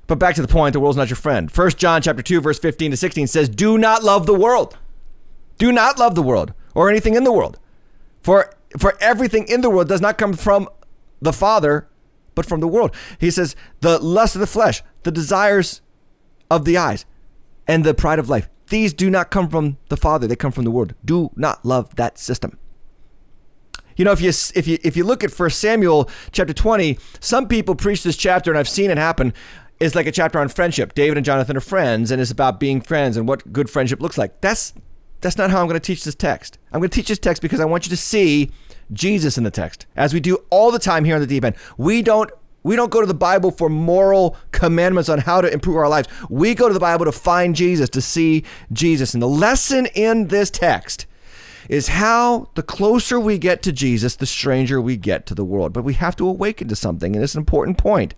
[0.07, 1.51] But back to the point, the world's not your friend.
[1.51, 4.77] First John chapter 2 verse 15 to 16 says, "Do not love the world.
[5.57, 7.59] Do not love the world or anything in the world.
[8.21, 10.67] For for everything in the world does not come from
[11.21, 11.87] the Father,
[12.35, 12.93] but from the world.
[13.19, 15.81] He says, the lust of the flesh, the desires
[16.49, 17.05] of the eyes,
[17.67, 18.49] and the pride of life.
[18.69, 20.95] These do not come from the Father, they come from the world.
[21.05, 22.57] Do not love that system.
[23.95, 27.47] You know, if you if you if you look at First Samuel chapter 20, some
[27.47, 29.35] people preach this chapter, and I've seen it happen.
[29.83, 30.93] It's like a chapter on friendship.
[30.93, 34.17] David and Jonathan are friends, and it's about being friends and what good friendship looks
[34.17, 34.39] like.
[34.39, 34.73] That's
[35.19, 36.57] that's not how I'm going to teach this text.
[36.71, 38.49] I'm going to teach this text because I want you to see
[38.93, 41.57] Jesus in the text, as we do all the time here on the deep end.
[41.77, 42.31] We don't
[42.63, 46.07] we don't go to the Bible for moral commandments on how to improve our lives.
[46.29, 49.13] We go to the Bible to find Jesus, to see Jesus.
[49.13, 51.07] And the lesson in this text
[51.67, 55.73] is how the closer we get to Jesus, the stranger we get to the world.
[55.73, 58.13] But we have to awaken to something, and it's an important point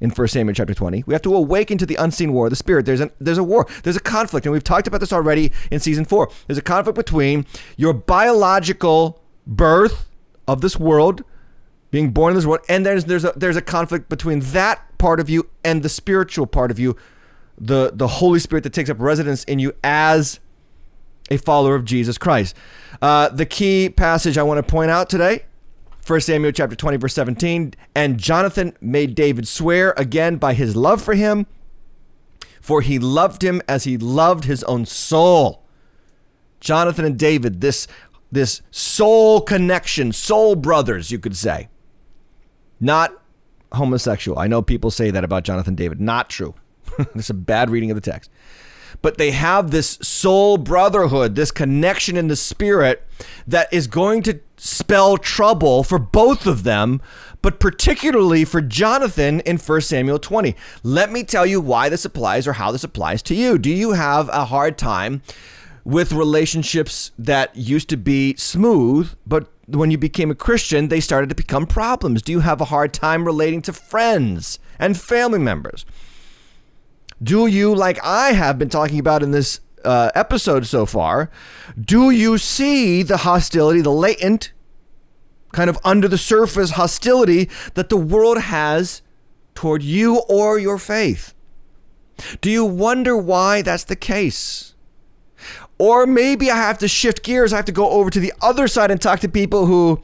[0.00, 1.04] in 1 Samuel chapter 20.
[1.06, 2.86] We have to awaken to the unseen war of the spirit.
[2.86, 3.66] There's a there's a war.
[3.82, 6.30] There's a conflict, and we've talked about this already in season 4.
[6.46, 10.08] There's a conflict between your biological birth
[10.48, 11.22] of this world,
[11.90, 15.20] being born in this world, and there's there's a there's a conflict between that part
[15.20, 16.96] of you and the spiritual part of you,
[17.58, 20.40] the the Holy Spirit that takes up residence in you as
[21.30, 22.56] a follower of Jesus Christ.
[23.00, 25.44] Uh, the key passage I want to point out today
[26.06, 31.02] 1 Samuel chapter 20 verse 17 and Jonathan made David swear again by his love
[31.02, 31.46] for him
[32.60, 35.64] for he loved him as he loved his own soul.
[36.60, 37.88] Jonathan and David this
[38.30, 41.68] this soul connection, soul brothers, you could say.
[42.78, 43.12] Not
[43.72, 44.38] homosexual.
[44.38, 46.00] I know people say that about Jonathan David.
[46.00, 46.54] Not true.
[47.14, 48.30] It's a bad reading of the text.
[49.02, 53.06] But they have this soul brotherhood, this connection in the spirit
[53.46, 57.00] that is going to spell trouble for both of them,
[57.40, 60.54] but particularly for Jonathan in 1 Samuel 20.
[60.82, 63.56] Let me tell you why this applies or how this applies to you.
[63.56, 65.22] Do you have a hard time
[65.82, 71.30] with relationships that used to be smooth, but when you became a Christian, they started
[71.30, 72.20] to become problems?
[72.20, 75.86] Do you have a hard time relating to friends and family members?
[77.22, 81.30] Do you, like I have been talking about in this uh, episode so far,
[81.80, 84.52] do you see the hostility, the latent,
[85.52, 89.02] kind of under the surface hostility that the world has
[89.54, 91.34] toward you or your faith?
[92.40, 94.74] Do you wonder why that's the case?
[95.78, 97.52] Or maybe I have to shift gears.
[97.52, 100.02] I have to go over to the other side and talk to people who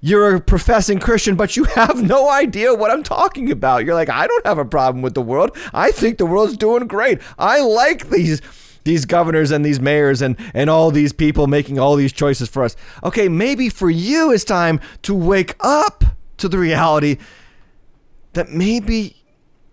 [0.00, 3.84] you're a professing Christian, but you have no idea what I'm talking about.
[3.84, 5.56] You're like, I don't have a problem with the world.
[5.74, 7.20] I think the world's doing great.
[7.38, 8.40] I like these
[8.86, 12.62] these governors and these mayors and and all these people making all these choices for
[12.62, 12.76] us.
[13.04, 16.04] Okay, maybe for you it's time to wake up
[16.38, 17.18] to the reality
[18.32, 19.16] that maybe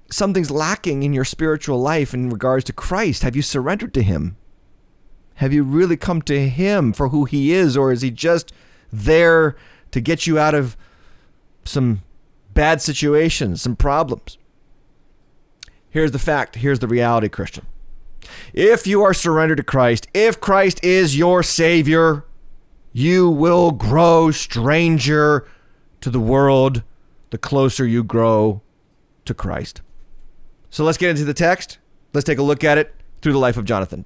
[0.09, 3.23] something's lacking in your spiritual life in regards to Christ.
[3.23, 4.35] Have you surrendered to him?
[5.35, 8.51] Have you really come to him for who he is or is he just
[8.91, 9.55] there
[9.91, 10.75] to get you out of
[11.65, 12.01] some
[12.53, 14.37] bad situations, some problems?
[15.89, 17.65] Here's the fact, here's the reality, Christian.
[18.53, 22.25] If you are surrendered to Christ, if Christ is your Savior,
[22.91, 25.47] you will grow stranger
[26.01, 26.83] to the world
[27.31, 28.61] the closer you grow
[29.25, 29.81] to Christ.
[30.69, 31.79] So let's get into the text.
[32.13, 34.05] Let's take a look at it through the life of Jonathan.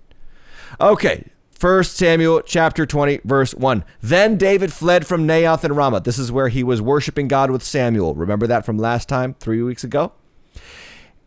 [0.80, 3.84] Okay, 1 Samuel chapter 20, verse 1.
[4.01, 6.01] Then David fled from Naioth and Ramah.
[6.01, 8.13] This is where he was worshiping God with Samuel.
[8.15, 10.12] Remember that from last time, three weeks ago?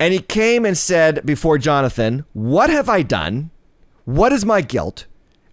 [0.01, 3.51] And he came and said before Jonathan, What have I done?
[4.07, 5.07] What is my guilt?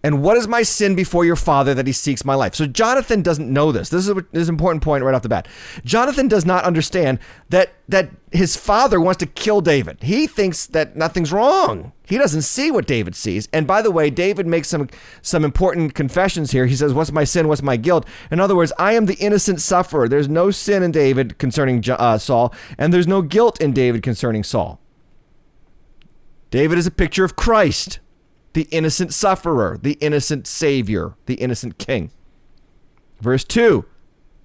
[0.04, 2.54] And what is my sin before your father that he seeks my life?
[2.54, 3.88] So Jonathan doesn't know this.
[3.88, 5.48] This is, a, this is an important point right off the bat.
[5.84, 10.02] Jonathan does not understand that that his father wants to kill David.
[10.02, 11.92] He thinks that nothing's wrong.
[12.06, 13.48] He doesn't see what David sees.
[13.52, 14.88] And by the way, David makes some
[15.20, 16.66] some important confessions here.
[16.66, 17.48] He says, "What's my sin?
[17.48, 20.08] What's my guilt?" In other words, I am the innocent sufferer.
[20.08, 24.44] There's no sin in David concerning uh, Saul, and there's no guilt in David concerning
[24.44, 24.80] Saul.
[26.50, 27.98] David is a picture of Christ
[28.58, 32.10] the innocent sufferer, the innocent savior, the innocent king.
[33.20, 33.84] Verse 2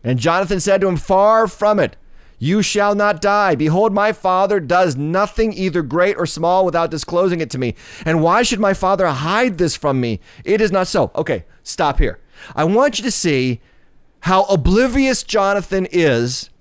[0.03, 1.97] And Jonathan said to him, Far from it.
[2.37, 3.55] You shall not die.
[3.55, 7.73] Behold, my father does nothing either great or small without disclosing it to me.
[8.05, 10.19] And why should my father hide this from me?
[10.45, 11.09] It is not so.
[11.15, 12.19] Okay, stop here.
[12.55, 13.61] I want you to see
[14.19, 16.51] how oblivious Jonathan is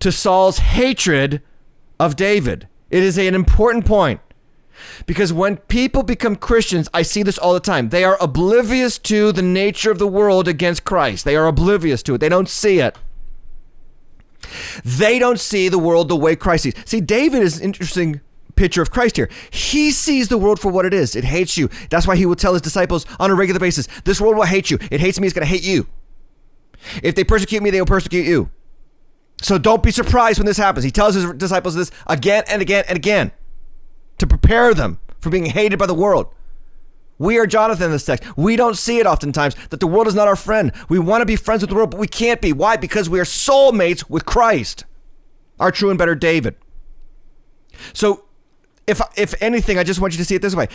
[0.00, 1.42] to Saul's hatred
[2.00, 2.66] of David.
[2.90, 4.20] It is an important point.
[5.06, 7.88] Because when people become Christians, I see this all the time.
[7.88, 11.24] They are oblivious to the nature of the world against Christ.
[11.24, 12.18] They are oblivious to it.
[12.18, 12.96] They don't see it.
[14.84, 16.74] They don't see the world the way Christ sees.
[16.84, 18.20] See, David is an interesting
[18.56, 19.28] picture of Christ here.
[19.50, 21.16] He sees the world for what it is.
[21.16, 21.68] It hates you.
[21.90, 24.70] That's why he will tell his disciples on a regular basis, this world will hate
[24.70, 24.78] you.
[24.90, 25.86] It hates me, it's going to hate you.
[27.02, 28.50] If they persecute me, they will persecute you.
[29.40, 30.84] So don't be surprised when this happens.
[30.84, 33.32] He tells his disciples this again and again and again
[34.22, 36.32] to prepare them for being hated by the world.
[37.18, 38.24] We are Jonathan in this text.
[38.36, 40.72] We don't see it oftentimes that the world is not our friend.
[40.88, 42.52] We want to be friends with the world, but we can't be.
[42.52, 42.76] Why?
[42.76, 44.84] Because we are soulmates with Christ,
[45.58, 46.54] our true and better David.
[47.92, 48.24] So,
[48.86, 50.68] if if anything, I just want you to see it this way.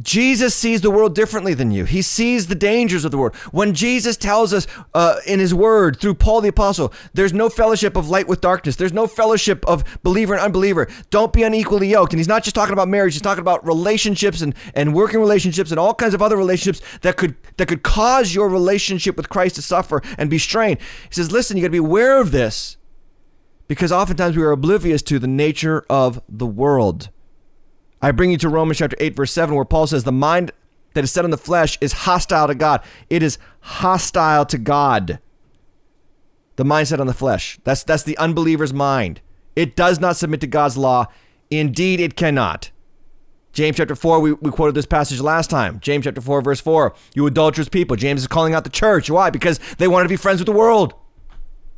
[0.00, 1.84] Jesus sees the world differently than you.
[1.84, 3.34] He sees the dangers of the world.
[3.52, 7.96] When Jesus tells us uh, in his word through Paul the Apostle, there's no fellowship
[7.96, 10.88] of light with darkness, there's no fellowship of believer and unbeliever.
[11.10, 12.12] Don't be unequally yoked.
[12.12, 15.70] And he's not just talking about marriage, he's talking about relationships and, and working relationships
[15.70, 19.56] and all kinds of other relationships that could, that could cause your relationship with Christ
[19.56, 20.80] to suffer and be strained.
[21.08, 22.76] He says, listen, you got to be aware of this
[23.68, 27.10] because oftentimes we are oblivious to the nature of the world.
[28.02, 30.52] I bring you to Romans chapter 8, verse 7, where Paul says, The mind
[30.94, 32.82] that is set on the flesh is hostile to God.
[33.08, 35.18] It is hostile to God.
[36.56, 37.58] The mindset on the flesh.
[37.64, 39.20] That's that's the unbeliever's mind.
[39.56, 41.06] It does not submit to God's law.
[41.50, 42.70] Indeed, it cannot.
[43.52, 45.80] James chapter 4, we, we quoted this passage last time.
[45.80, 46.94] James chapter 4, verse 4.
[47.14, 47.96] You adulterous people.
[47.96, 49.10] James is calling out the church.
[49.10, 49.30] Why?
[49.30, 50.94] Because they want to be friends with the world.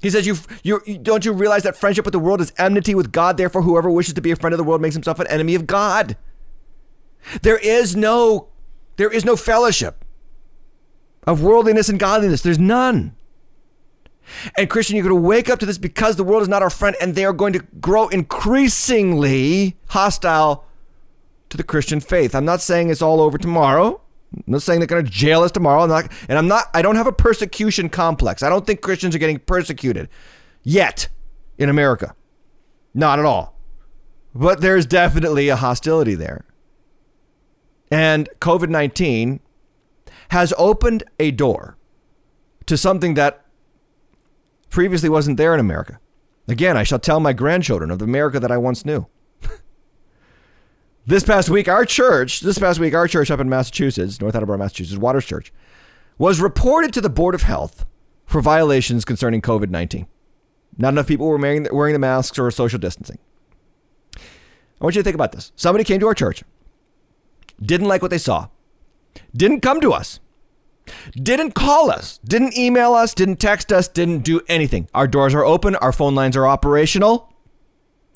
[0.03, 3.13] He says, you, you, don't you realize that friendship with the world is enmity with
[3.13, 3.37] God?
[3.37, 5.67] Therefore, whoever wishes to be a friend of the world makes himself an enemy of
[5.67, 6.17] God.
[7.43, 8.49] There is no,
[8.97, 10.05] there is no fellowship
[11.25, 12.43] of worldliness and godliness.
[12.43, 13.15] There's none.
[14.57, 16.71] And Christian, you're going to wake up to this because the world is not our
[16.71, 20.65] friend, and they are going to grow increasingly hostile
[21.51, 22.35] to the Christian faith.
[22.35, 24.01] I'm not saying it's all over tomorrow.
[24.35, 25.83] I'm not saying they're going to jail us tomorrow.
[25.83, 26.67] I'm not, and I'm not.
[26.75, 28.43] I don't have a persecution complex.
[28.43, 30.09] I don't think Christians are getting persecuted
[30.63, 31.09] yet
[31.59, 32.15] in America.
[32.95, 33.59] Not at all.
[34.35, 36.45] But there's definitely a hostility there.
[37.91, 39.41] And COVID 19
[40.31, 41.77] has opened a door
[42.65, 43.45] to something that
[44.71, 46.01] previously wasn't there in America.
[46.49, 49.07] Again, I shall tell my grandchildren of the America that I once knew.
[51.05, 54.57] This past week, our church, this past week, our church up in Massachusetts, North Attleboro,
[54.57, 55.53] Massachusetts, Waters Church,
[56.17, 57.85] was reported to the Board of Health
[58.25, 60.07] for violations concerning COVID 19.
[60.79, 63.19] Not enough people were wearing, wearing the masks or social distancing.
[64.17, 65.51] I want you to think about this.
[65.57, 66.45] Somebody came to our church,
[67.61, 68.49] didn't like what they saw,
[69.35, 70.21] didn't come to us,
[71.15, 74.89] didn't call us, didn't email us, didn't text us, didn't do anything.
[74.95, 77.32] Our doors are open, our phone lines are operational.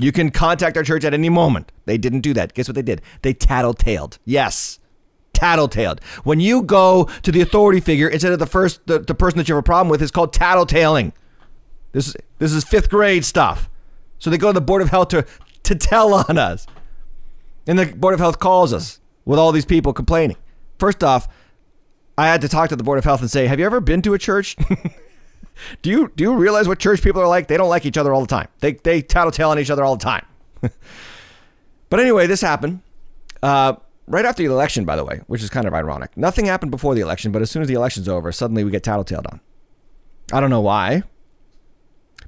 [0.00, 1.72] You can contact our church at any moment.
[1.86, 2.54] They didn't do that.
[2.54, 3.00] Guess what they did?
[3.22, 4.18] They tattletailed.
[4.24, 4.78] Yes.
[5.32, 6.02] Tattletailed.
[6.24, 9.48] When you go to the authority figure instead of the first the, the person that
[9.48, 11.12] you have a problem with, is called tattletaling.
[11.92, 13.70] This is this is fifth grade stuff.
[14.18, 15.26] So they go to the Board of Health to
[15.64, 16.66] to tell on us.
[17.66, 20.36] And the Board of Health calls us with all these people complaining.
[20.78, 21.28] First off,
[22.18, 24.02] I had to talk to the Board of Health and say, Have you ever been
[24.02, 24.56] to a church?
[25.82, 27.48] do you do you realize what church people are like?
[27.48, 28.48] They don't like each other all the time.
[28.60, 30.26] They they tattletale on each other all the time.
[30.60, 32.80] but anyway, this happened
[33.42, 33.74] uh,
[34.06, 36.16] right after the election, by the way, which is kind of ironic.
[36.16, 38.82] Nothing happened before the election, but as soon as the election's over, suddenly we get
[38.82, 39.40] tattletaled on.
[40.32, 41.02] I don't know why.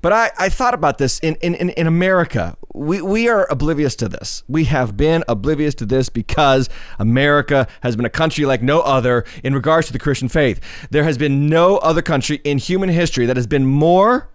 [0.01, 2.57] But I, I thought about this in, in, in, America.
[2.75, 4.45] We, we are oblivious to this.
[4.49, 9.25] We have been oblivious to this because America has been a country like no other
[9.43, 10.61] in regards to the Christian faith.
[10.91, 14.29] There has been no other country in human history that has been more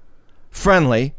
[0.50, 1.16] friendly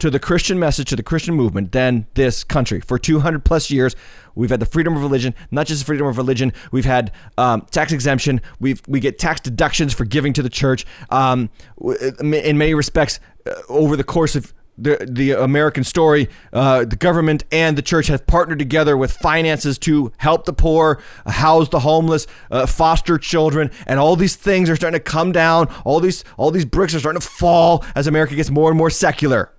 [0.00, 2.80] to the Christian message, to the Christian movement than this country.
[2.80, 3.94] For 200 plus years,
[4.34, 6.52] we've had the freedom of religion, not just the freedom of religion.
[6.72, 8.40] We've had um, tax exemption.
[8.58, 10.86] We we get tax deductions for giving to the church.
[11.10, 16.96] Um, in many respects, uh, over the course of the the American story, uh, the
[16.96, 21.80] government and the church have partnered together with finances to help the poor, house the
[21.80, 25.72] homeless, uh, foster children, and all these things are starting to come down.
[25.84, 28.90] All these all these bricks are starting to fall as America gets more and more
[28.90, 29.52] secular.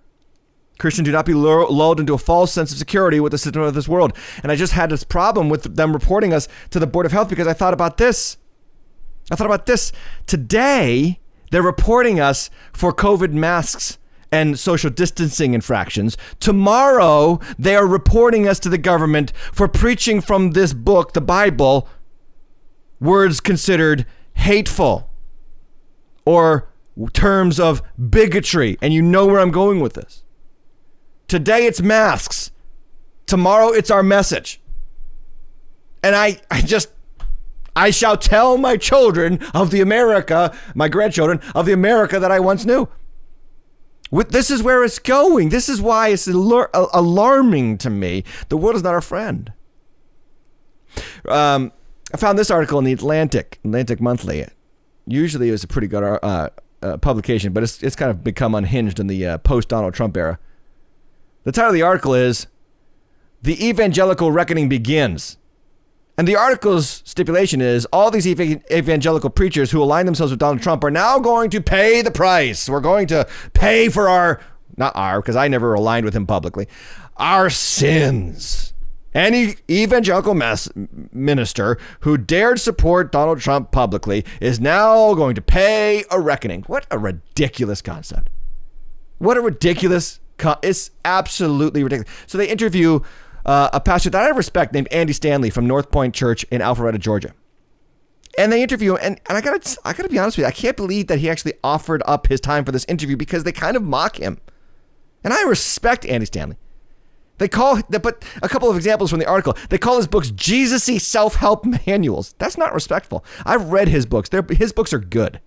[0.81, 3.73] Christian, do not be lulled into a false sense of security with the system of
[3.73, 4.13] this world.
[4.43, 7.29] And I just had this problem with them reporting us to the Board of Health
[7.29, 8.37] because I thought about this.
[9.31, 9.91] I thought about this.
[10.27, 11.19] Today,
[11.51, 13.99] they're reporting us for COVID masks
[14.31, 16.17] and social distancing infractions.
[16.39, 21.87] Tomorrow, they are reporting us to the government for preaching from this book, the Bible,
[22.99, 25.09] words considered hateful
[26.25, 26.69] or
[27.13, 28.77] terms of bigotry.
[28.81, 30.23] And you know where I'm going with this.
[31.31, 32.51] Today it's masks.
[33.25, 34.59] Tomorrow it's our message.
[36.03, 36.89] And I, I just,
[37.73, 42.41] I shall tell my children of the America, my grandchildren, of the America that I
[42.41, 42.89] once knew.
[44.11, 45.47] This is where it's going.
[45.47, 48.25] This is why it's alarming to me.
[48.49, 49.53] The world is not our friend.
[51.29, 51.71] Um,
[52.13, 54.47] I found this article in the Atlantic, Atlantic Monthly.
[55.07, 56.49] Usually it was a pretty good uh,
[56.81, 60.17] uh, publication, but it's, it's kind of become unhinged in the uh, post Donald Trump
[60.17, 60.37] era.
[61.43, 62.45] The title of the article is
[63.41, 65.37] The Evangelical Reckoning Begins.
[66.15, 70.83] And the article's stipulation is all these evangelical preachers who align themselves with Donald Trump
[70.83, 72.69] are now going to pay the price.
[72.69, 74.39] We're going to pay for our,
[74.77, 76.67] not our, because I never aligned with him publicly,
[77.17, 78.73] our sins.
[79.13, 80.39] Any evangelical
[81.11, 86.61] minister who dared support Donald Trump publicly is now going to pay a reckoning.
[86.67, 88.29] What a ridiculous concept.
[89.17, 90.20] What a ridiculous
[90.63, 92.11] it's absolutely ridiculous.
[92.27, 92.99] So they interview
[93.45, 96.99] uh, a pastor that I respect named Andy Stanley from North Point Church in Alpharetta,
[96.99, 97.33] Georgia.
[98.37, 100.51] And they interview him, and, and I gotta I gotta be honest with you, I
[100.51, 103.75] can't believe that he actually offered up his time for this interview because they kind
[103.75, 104.39] of mock him.
[105.23, 106.57] And I respect Andy Stanley.
[107.39, 109.57] They call, but a couple of examples from the article.
[109.69, 112.35] They call his books Jesus-y self-help manuals.
[112.37, 113.25] That's not respectful.
[113.45, 114.29] I've read his books.
[114.29, 115.41] They're, his books are good.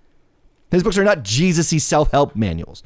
[0.72, 2.83] His books are not Jesus-y self-help manuals.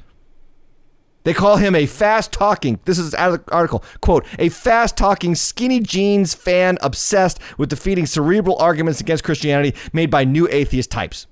[1.29, 4.97] They call him a fast talking, this is out of the article, quote, a fast
[4.97, 10.91] talking, skinny jeans fan obsessed with defeating cerebral arguments against Christianity made by new atheist
[10.91, 11.27] types.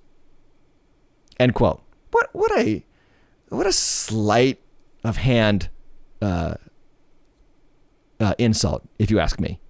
[1.41, 1.83] End quote.
[2.11, 2.85] What, what a,
[3.49, 4.61] what a sleight
[5.03, 5.71] of hand
[6.21, 6.57] uh,
[8.21, 9.61] uh, insult, if you ask me.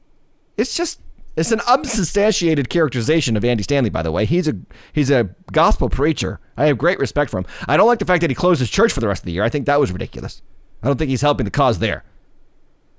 [0.57, 1.01] It's just
[1.37, 4.24] it's an unsubstantiated characterization of Andy Stanley, by the way.
[4.24, 4.57] He's a
[4.93, 6.41] he's a gospel preacher.
[6.57, 7.47] I have great respect for him.
[7.68, 9.32] I don't like the fact that he closed his church for the rest of the
[9.32, 9.45] year.
[9.45, 10.41] I think that was ridiculous.
[10.82, 12.05] I don't think he's helping the cause there.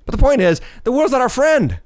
[0.06, 1.80] But the point is, the world's not our friend.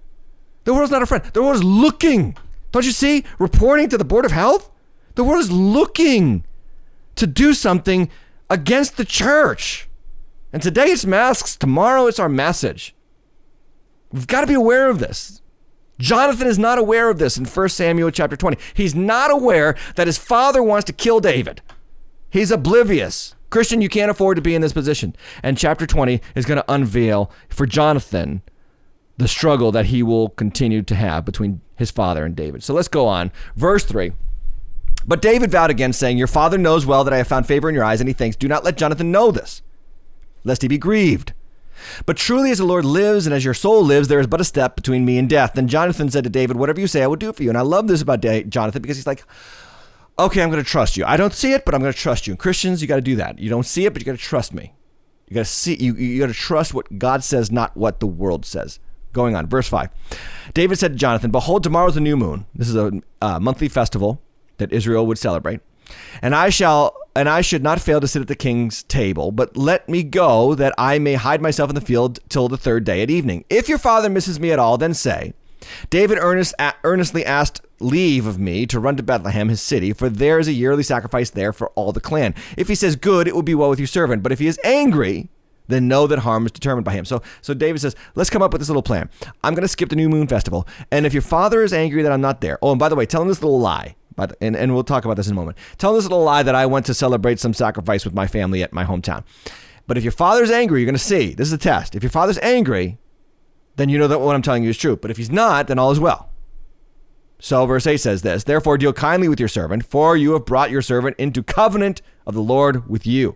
[0.66, 1.24] The world's not our friend.
[1.34, 2.38] The world is looking.
[2.72, 3.24] Don't you see?
[3.40, 4.70] Reporting to the Board of Health.
[5.16, 6.46] The world is looking
[7.16, 8.10] to do something
[8.50, 9.90] against the church.
[10.54, 11.56] And today it's masks.
[11.56, 12.94] Tomorrow it's our message.
[14.12, 15.41] We've got to be aware of this.
[16.02, 18.58] Jonathan is not aware of this in 1 Samuel chapter 20.
[18.74, 21.62] He's not aware that his father wants to kill David.
[22.30, 23.36] He's oblivious.
[23.50, 25.16] Christian, you can't afford to be in this position.
[25.44, 28.42] And chapter 20 is going to unveil for Jonathan
[29.18, 32.64] the struggle that he will continue to have between his father and David.
[32.64, 33.32] So let's go on.
[33.56, 34.14] Verse 3.
[35.06, 37.76] But David vowed again, saying, Your father knows well that I have found favor in
[37.76, 39.62] your eyes, and he thinks, Do not let Jonathan know this,
[40.44, 41.34] lest he be grieved.
[42.06, 44.46] But truly, as the Lord lives and as your soul lives, there is but a
[44.46, 45.54] step between me and death.
[45.54, 47.50] Then Jonathan said to David, Whatever you say, I will do for you.
[47.50, 49.24] And I love this about Jonathan because he's like,
[50.20, 51.06] Okay, I'm going to trust you.
[51.06, 52.34] I don't see it, but I'm going to trust you.
[52.34, 53.40] And Christians, you got to do that.
[53.40, 54.74] You don't see it, but you got to trust me.
[55.28, 55.76] You got to see.
[55.76, 58.80] You, you got to trust what God says, not what the world says.
[59.14, 59.90] Going on, verse five.
[60.54, 62.46] David said to Jonathan, "Behold, tomorrow is a new moon.
[62.56, 64.22] This is a uh, monthly festival
[64.58, 65.60] that Israel would celebrate,
[66.22, 69.58] and I shall and I should not fail to sit at the king's table, but
[69.58, 73.02] let me go that I may hide myself in the field till the third day
[73.02, 73.46] at evening.
[73.50, 75.34] If your father misses me at all, then say,
[75.90, 80.40] David earnest, earnestly asked leave of me to run to Bethlehem, his city, for there
[80.40, 82.34] is a yearly sacrifice there for all the clan.
[82.58, 84.24] If he says good, it will be well with your servant.
[84.24, 85.30] But if he is angry,
[85.68, 87.06] then know that harm is determined by him.
[87.06, 89.10] So, so David says, let's come up with this little plan.
[89.44, 92.12] I'm going to skip the new moon festival, and if your father is angry that
[92.12, 93.96] I'm not there, oh, and by the way, tell him this little lie.
[94.42, 95.58] And, and we'll talk about this in a moment.
[95.78, 98.74] Tell this little lie that I went to celebrate some sacrifice with my family at
[98.74, 99.24] my hometown.
[99.88, 101.34] But if your father's angry, you're going to see.
[101.34, 101.96] This is a test.
[101.96, 102.98] If your father's angry,
[103.76, 104.96] then you know that what I'm telling you is true.
[104.96, 106.30] But if he's not, then all is well.
[107.40, 110.70] So verse 8 says this Therefore deal kindly with your servant, for you have brought
[110.70, 113.36] your servant into covenant of the Lord with you.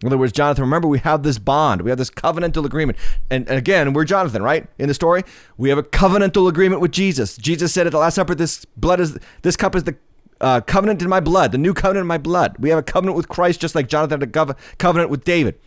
[0.00, 2.98] In other words, Jonathan, remember we have this bond, we have this covenantal agreement.
[3.30, 4.66] And again, we're Jonathan, right?
[4.78, 5.22] In the story,
[5.56, 7.36] we have a covenantal agreement with Jesus.
[7.36, 9.96] Jesus said at the Last Supper, "This blood is this cup is the
[10.40, 13.16] uh, covenant in my blood, the new covenant in my blood." We have a covenant
[13.16, 15.58] with Christ, just like Jonathan had a covenant with David.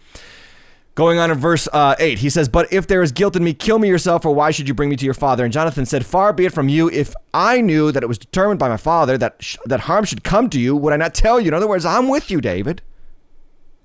[0.98, 3.54] Going on in verse uh, 8, he says, But if there is guilt in me,
[3.54, 5.44] kill me yourself, or why should you bring me to your father?
[5.44, 6.90] And Jonathan said, Far be it from you.
[6.90, 10.50] If I knew that it was determined by my father that, that harm should come
[10.50, 11.50] to you, would I not tell you?
[11.50, 12.82] In other words, I'm with you, David.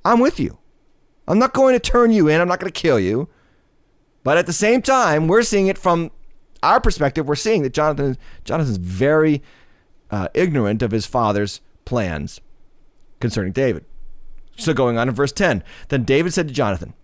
[0.06, 0.56] I'm with you.
[1.28, 2.40] I'm not going to turn you in.
[2.40, 3.28] I'm not going to kill you.
[4.24, 6.12] But at the same time, we're seeing it from
[6.62, 7.28] our perspective.
[7.28, 9.42] We're seeing that Jonathan, Jonathan's very
[10.12, 12.40] uh, ignorant of his father's plans
[13.18, 13.84] concerning David.
[14.56, 16.94] So going on in verse 10, then David said to Jonathan,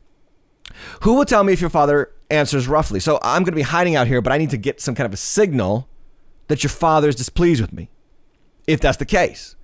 [1.02, 3.00] who will tell me if your father answers roughly?
[3.00, 5.06] So I'm going to be hiding out here, but I need to get some kind
[5.06, 5.88] of a signal
[6.48, 7.88] that your father is displeased with me,
[8.66, 9.56] if that's the case.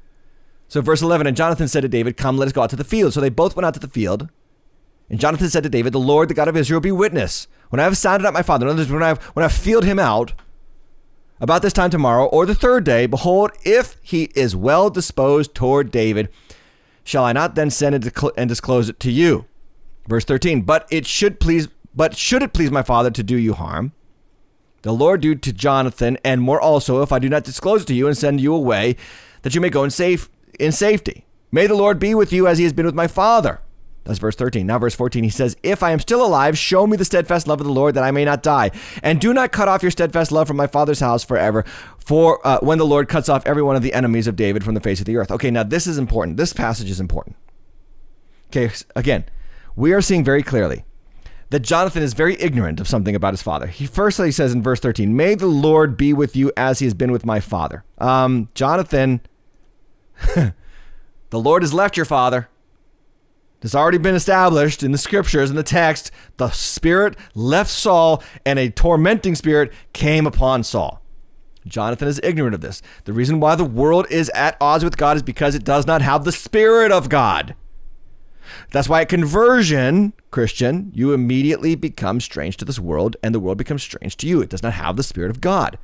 [0.69, 2.85] So, verse 11, and Jonathan said to David, Come, let us go out to the
[2.85, 3.13] field.
[3.13, 4.29] So they both went out to the field.
[5.11, 7.47] And Jonathan said to David, The Lord, the God of Israel, be witness.
[7.69, 9.49] When I have sounded out my father, in other words, when I have, when I
[9.49, 10.33] have filled him out
[11.45, 15.91] about this time tomorrow or the third day, behold, if he is well disposed toward
[15.91, 16.31] David,
[17.05, 19.45] shall I not then send and disclose it to you?
[20.09, 23.53] Verse 13, but it should please but should it please my father to do you
[23.53, 23.93] harm,
[24.83, 27.95] the Lord do to Jonathan and more also if I do not disclose it to
[27.95, 28.97] you and send you away,
[29.43, 31.27] that you may go in safe in safety.
[31.53, 33.61] May the Lord be with you as he has been with my father.
[34.05, 34.67] That's verse 13.
[34.67, 37.61] Now, verse 14, he says, If I am still alive, show me the steadfast love
[37.61, 38.71] of the Lord, that I may not die.
[39.03, 41.65] And do not cut off your steadfast love from my father's house forever,
[41.99, 44.75] for uh, when the Lord cuts off every one of the enemies of David from
[44.75, 45.31] the face of the earth.
[45.31, 46.37] Okay, now this is important.
[46.37, 47.37] This passage is important.
[48.51, 49.25] Okay, again,
[49.75, 50.85] we are seeing very clearly
[51.51, 53.67] that Jonathan is very ignorant of something about his father.
[53.67, 56.95] He firstly says in verse 13, May the Lord be with you as he has
[56.95, 57.85] been with my father.
[57.99, 59.21] Um, Jonathan,
[60.35, 60.53] the
[61.33, 62.49] Lord has left your father.
[63.65, 66.11] It's already been established in the scriptures, in the text.
[66.37, 71.01] The Spirit left Saul, and a tormenting spirit came upon Saul.
[71.67, 72.83] Jonathan is ignorant of this.
[73.05, 76.03] The reason why the world is at odds with God is because it does not
[76.03, 77.55] have the Spirit of God.
[78.71, 83.57] That's why at conversion, Christian, you immediately become strange to this world and the world
[83.57, 84.43] becomes strange to you.
[84.43, 85.79] It does not have the Spirit of God.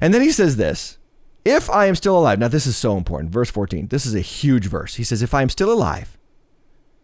[0.00, 0.97] And then he says this
[1.44, 3.32] If I am still alive, now this is so important.
[3.32, 4.96] Verse 14, this is a huge verse.
[4.96, 6.18] He says, If I am still alive,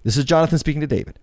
[0.02, 1.18] this is Jonathan speaking to David.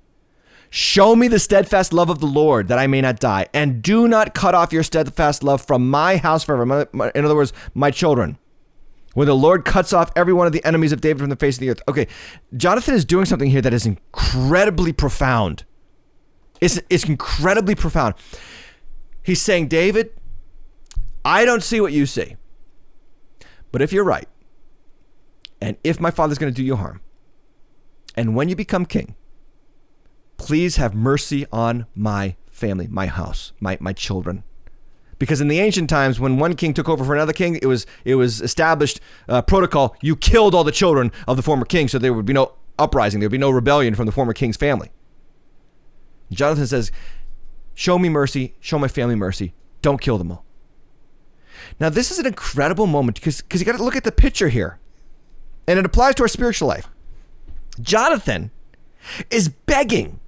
[0.70, 4.08] Show me the steadfast love of the Lord that I may not die, and do
[4.08, 6.88] not cut off your steadfast love from my house forever.
[7.14, 8.38] In other words, my children
[9.14, 11.58] when the Lord cuts off every one of the enemies of David from the face
[11.58, 11.82] of the earth.
[11.88, 12.08] Okay,
[12.56, 15.66] Jonathan is doing something here that is incredibly profound.
[16.62, 18.16] It's, it's incredibly profound.
[19.24, 20.12] He's saying, David,
[21.26, 22.38] I don't see what you see.
[23.72, 24.28] But if you're right,
[25.62, 27.02] and if my father's going to do you harm,
[28.16, 29.16] and when you become king,
[30.38, 34.44] please have mercy on my family, my house, my, my children,
[35.22, 37.86] because in the ancient times when one king took over for another king it was
[38.06, 39.00] it was established
[39.30, 42.34] uh, protocol you killed all the children of the former king so there would be
[42.34, 44.90] no uprising there would be no rebellion from the former king's family.
[46.32, 46.92] Jonathan says
[47.76, 49.54] show me mercy show my family mercy
[49.84, 50.44] don't kill them all
[51.80, 54.80] now this is an incredible moment because you got to look at the picture here
[55.68, 56.88] and it applies to our spiritual life
[57.82, 58.52] jonathan
[59.30, 60.20] is begging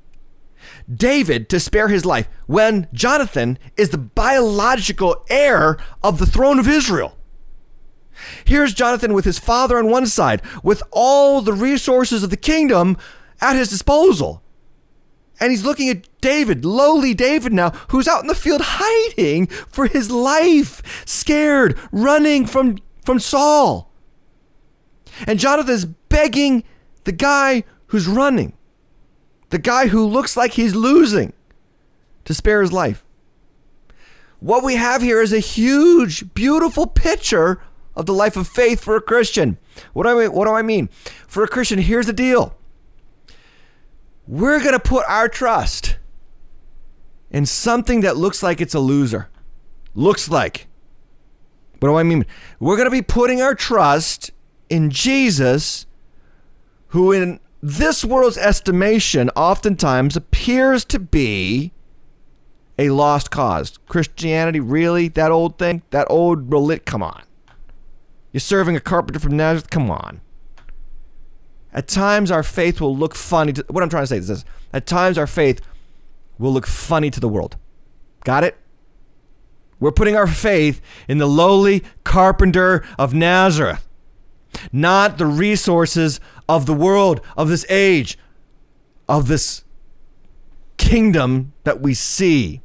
[0.93, 6.67] David to spare his life when Jonathan is the biological heir of the throne of
[6.67, 7.17] Israel.
[8.45, 12.97] Here's Jonathan with his father on one side, with all the resources of the kingdom
[13.41, 14.42] at his disposal.
[15.39, 19.87] And he's looking at David, lowly David now, who's out in the field hiding for
[19.87, 23.91] his life, scared, running from, from Saul.
[25.27, 26.63] And Jonathan is begging
[27.03, 28.53] the guy who's running,
[29.49, 31.33] the guy who looks like he's losing,
[32.25, 33.03] to spare his life.
[34.39, 37.61] What we have here is a huge, beautiful picture
[37.95, 39.57] of the life of faith for a Christian.
[39.93, 40.33] What do I mean?
[40.33, 40.89] What do I mean?
[41.27, 42.55] For a Christian, here's the deal.
[44.27, 45.97] We're going to put our trust
[47.29, 49.29] in something that looks like it's a loser.
[49.95, 50.67] Looks like.
[51.79, 52.25] What do I mean?
[52.59, 54.31] We're going to be putting our trust
[54.69, 55.85] in Jesus,
[56.87, 61.73] who in this world's estimation oftentimes appears to be
[62.77, 63.77] a lost cause.
[63.87, 65.09] Christianity, really?
[65.09, 65.83] That old thing?
[65.89, 66.83] That old religion?
[66.85, 67.23] Come on.
[68.31, 69.69] You're serving a carpenter from Nazareth?
[69.69, 70.21] Come on.
[71.73, 73.53] At times, our faith will look funny.
[73.53, 75.61] To, what I'm trying to say is this at times, our faith
[76.37, 77.57] will look funny to the world.
[78.23, 78.57] Got it?
[79.79, 83.87] We're putting our faith in the lowly carpenter of Nazareth,
[84.71, 88.17] not the resources of the world, of this age,
[89.09, 89.63] of this
[90.77, 92.61] kingdom that we see.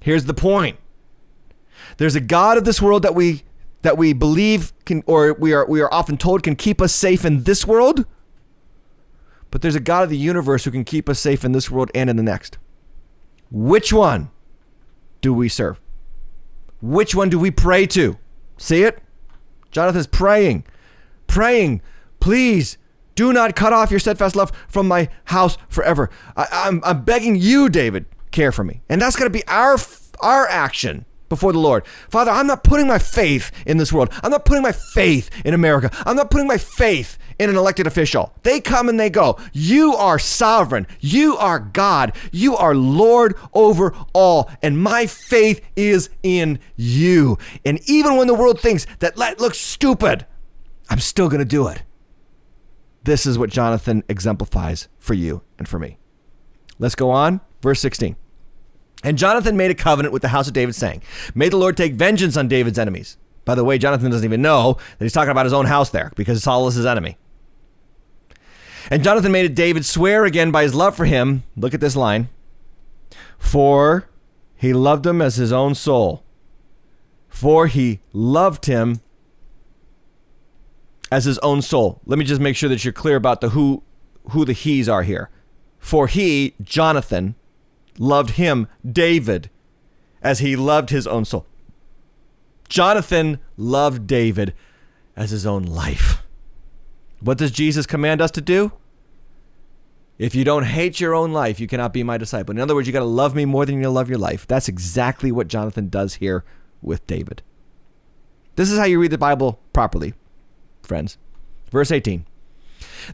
[0.00, 0.78] Here's the point
[1.96, 3.44] there's a God of this world that we
[3.82, 7.24] that we believe can or we are we are often told can keep us safe
[7.24, 8.04] in this world.
[9.52, 11.90] But there's a God of the universe who can keep us safe in this world
[11.94, 12.58] and in the next.
[13.50, 14.30] Which one
[15.20, 15.78] do we serve?
[16.80, 18.18] Which one do we pray to?
[18.56, 19.00] See it?
[19.70, 20.64] Jonathan's praying,
[21.26, 21.82] praying,
[22.18, 22.78] please
[23.14, 26.08] do not cut off your steadfast love from my house forever.
[26.34, 28.82] I, am I'm, I'm begging you, David, care for me.
[28.88, 29.76] And that's going to be our,
[30.20, 31.86] our action before the Lord.
[32.10, 34.12] Father, I'm not putting my faith in this world.
[34.22, 35.90] I'm not putting my faith in America.
[36.04, 38.34] I'm not putting my faith in an elected official.
[38.42, 39.38] They come and they go.
[39.54, 40.86] You are sovereign.
[41.00, 42.14] You are God.
[42.32, 44.50] You are Lord over all.
[44.62, 47.38] And my faith is in you.
[47.64, 50.26] And even when the world thinks that that looks stupid,
[50.90, 51.82] I'm still going to do it.
[53.04, 55.96] This is what Jonathan exemplifies for you and for me.
[56.78, 57.40] Let's go on.
[57.62, 58.16] Verse 16.
[59.02, 61.02] And Jonathan made a covenant with the house of David, saying,
[61.34, 63.16] May the Lord take vengeance on David's enemies.
[63.44, 66.12] By the way, Jonathan doesn't even know that he's talking about his own house there
[66.14, 67.16] because Saul is his enemy.
[68.90, 71.42] And Jonathan made David swear again by his love for him.
[71.56, 72.28] Look at this line.
[73.38, 74.08] For
[74.54, 76.22] he loved him as his own soul.
[77.28, 79.00] For he loved him
[81.10, 82.00] as his own soul.
[82.06, 83.82] Let me just make sure that you're clear about the who
[84.30, 85.30] who the he's are here.
[85.78, 87.34] For he, Jonathan,
[87.98, 89.50] loved him, David,
[90.22, 91.46] as he loved his own soul.
[92.68, 94.54] Jonathan loved David
[95.16, 96.22] as his own life.
[97.20, 98.72] What does Jesus command us to do?
[100.18, 102.54] If you don't hate your own life, you cannot be my disciple.
[102.54, 104.46] In other words, you got to love me more than you love your life.
[104.46, 106.44] That's exactly what Jonathan does here
[106.80, 107.42] with David.
[108.56, 110.14] This is how you read the Bible properly,
[110.82, 111.18] friends.
[111.70, 112.26] Verse 18.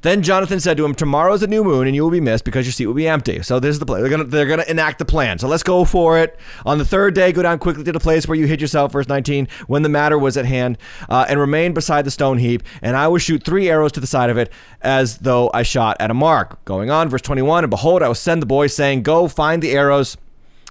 [0.02, 2.44] Then Jonathan said to him, Tomorrow is a new moon, and you will be missed
[2.44, 3.42] because your seat will be empty.
[3.42, 4.00] So this is the plan.
[4.00, 5.38] They're gonna they're gonna enact the plan.
[5.38, 6.38] So let's go for it.
[6.66, 9.08] On the third day, go down quickly to the place where you hid yourself, verse
[9.08, 10.78] 19, when the matter was at hand,
[11.08, 14.06] uh, and remain beside the stone heap, and I will shoot three arrows to the
[14.06, 16.64] side of it, as though I shot at a mark.
[16.64, 19.72] Going on, verse 21, and behold, I will send the boy, saying, Go find the
[19.72, 20.16] arrows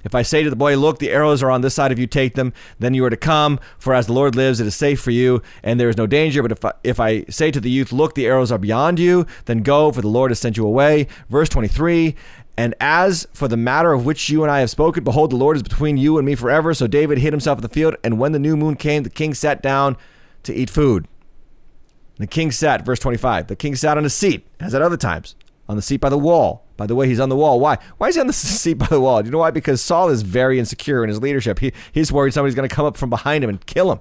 [0.08, 2.08] if I say to the boy, Look, the arrows are on this side of you,
[2.08, 3.60] take them, then you are to come.
[3.78, 6.42] For as the Lord lives, it is safe for you, and there is no danger.
[6.42, 9.28] But if I, if I say to the youth, Look, the arrows are beyond you,
[9.46, 11.08] then go, for the Lord has sent you away.
[11.30, 12.16] Verse 23
[12.56, 15.58] And as for the matter of which you and I have spoken, behold, the Lord
[15.58, 16.74] is between you and me forever.
[16.74, 19.34] So David hid himself in the field, and when the new moon came, the king
[19.34, 19.98] sat down
[20.44, 21.06] to eat food.
[22.16, 25.36] The king sat, verse 25, the king sat on a seat, as at other times,
[25.68, 26.67] on the seat by the wall.
[26.78, 27.60] By the way, he's on the wall.
[27.60, 27.78] Why?
[27.98, 29.22] Why is he on the seat by the wall?
[29.22, 29.52] Do you know why?
[29.52, 31.60] Because Saul is very insecure in his leadership.
[31.60, 34.00] He, he's worried somebody's going to come up from behind him and kill him.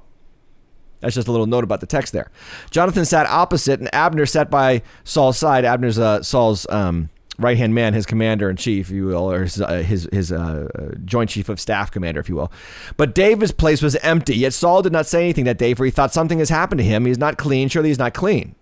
[1.01, 2.31] That's just a little note about the text there.
[2.71, 5.65] Jonathan sat opposite, and Abner sat by Saul's side.
[5.65, 9.43] Abner's uh, Saul's um, right hand man, his commander in chief, if you will, or
[9.43, 10.69] his uh, his, his uh,
[11.05, 12.51] joint chief of staff commander, if you will.
[12.97, 14.37] But David's place was empty.
[14.37, 16.85] Yet Saul did not say anything that day, for he thought something has happened to
[16.85, 17.05] him.
[17.05, 17.69] He's not clean.
[17.69, 18.55] Surely he's not clean.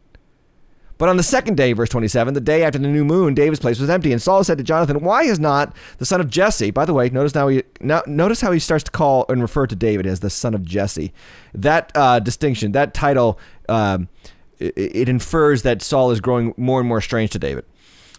[1.05, 3.79] But on the second day, verse 27, the day after the new moon, David's place
[3.79, 4.11] was empty.
[4.11, 6.71] And Saul said to Jonathan, Why is not the son of Jesse?
[6.71, 9.67] By the way, notice now he now, notice how he starts to call and refer
[9.67, 11.13] to David as the son of Jesse.
[11.53, 13.39] That uh, distinction, that title,
[13.69, 14.09] um,
[14.59, 17.67] it, it infers that Saul is growing more and more strange to David.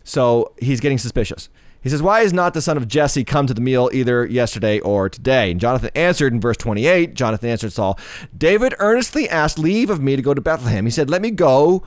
[0.03, 1.49] So he's getting suspicious.
[1.81, 4.79] He says, Why is not the son of Jesse come to the meal either yesterday
[4.81, 5.49] or today?
[5.49, 7.97] And Jonathan answered in verse 28 Jonathan answered Saul,
[8.37, 10.85] David earnestly asked leave of me to go to Bethlehem.
[10.85, 11.83] He said, Let me go,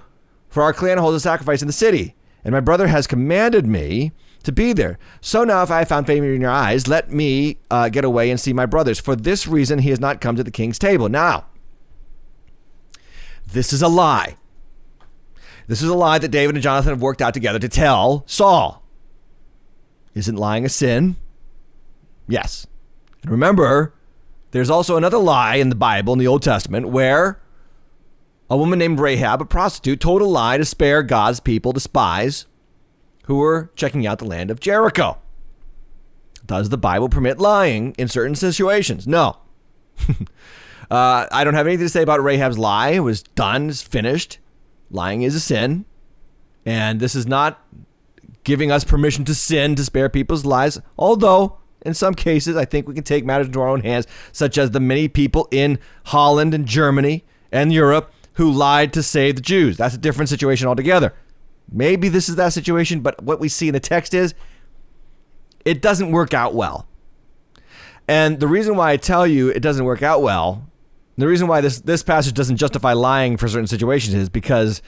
[0.48, 2.14] for our clan holds a sacrifice in the city.
[2.44, 4.12] And my brother has commanded me
[4.44, 4.98] to be there.
[5.20, 8.30] So now, if I have found favor in your eyes, let me uh, get away
[8.30, 8.98] and see my brothers.
[8.98, 11.08] For this reason, he has not come to the king's table.
[11.08, 11.46] Now,
[13.46, 14.36] this is a lie.
[15.66, 18.82] This is a lie that David and Jonathan have worked out together to tell Saul.
[20.14, 21.16] Isn't lying a sin?
[22.26, 22.66] Yes.
[23.22, 23.94] And remember,
[24.52, 27.40] there's also another lie in the Bible, in the Old Testament, where
[28.50, 32.46] a woman named Rahab, a prostitute, told a lie to spare God's people, the spies,
[33.24, 35.18] who were checking out the land of Jericho.
[36.46, 39.06] Does the Bible permit lying in certain situations?
[39.06, 39.36] No.
[40.90, 42.90] uh, I don't have anything to say about Rahab's lie.
[42.90, 44.38] It was done, it's finished.
[44.90, 45.84] Lying is a sin.
[46.64, 47.62] And this is not
[48.44, 52.88] giving us permission to sin to spare people's lives, although in some cases I think
[52.88, 56.54] we can take matters into our own hands, such as the many people in Holland
[56.54, 59.76] and Germany and Europe who lied to save the Jews.
[59.76, 61.12] That's a different situation altogether.
[61.70, 64.32] Maybe this is that situation, but what we see in the text is
[65.64, 66.86] it doesn't work out well.
[68.06, 70.70] And the reason why I tell you it doesn't work out well,
[71.16, 74.82] the reason why this, this passage doesn't justify lying for certain situations is because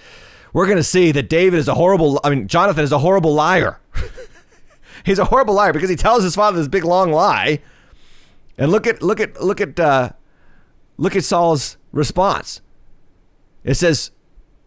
[0.53, 3.35] we're going to see that David is a horrible, I mean, Jonathan is a horrible
[3.35, 3.81] liar.
[5.05, 7.61] He's a horrible liar because he tells his father this big long lie.
[8.57, 10.11] And look at, look at, look at, uh,
[10.99, 12.61] look at Saul's response.
[13.65, 14.11] It says,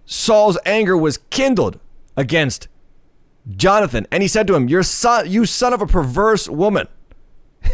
[0.06, 1.80] Saul's anger was kindled
[2.16, 2.68] against
[3.50, 6.88] Jonathan, and he said to him, "Your son, you son of a perverse woman,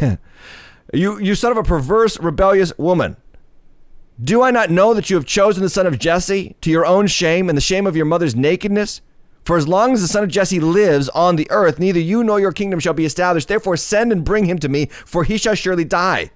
[0.92, 3.16] you you son of a perverse, rebellious woman."
[4.22, 7.06] Do I not know that you have chosen the son of Jesse to your own
[7.06, 9.00] shame and the shame of your mother's nakedness?
[9.44, 12.38] For as long as the son of Jesse lives on the earth, neither you nor
[12.38, 13.48] your kingdom shall be established.
[13.48, 16.30] Therefore, send and bring him to me, for he shall surely die.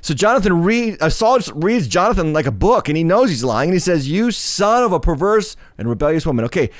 [0.00, 3.70] So Jonathan read uh, Saul reads Jonathan like a book, and he knows he's lying.
[3.70, 6.70] And he says, "You son of a perverse and rebellious woman." Okay,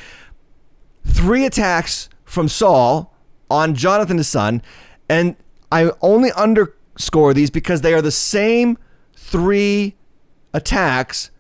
[1.05, 3.15] three attacks from Saul
[3.51, 4.63] on Jonathan his son,
[5.09, 5.37] and
[5.73, 8.79] I only underscore these because they are the same
[9.15, 9.97] three
[10.53, 11.31] attacks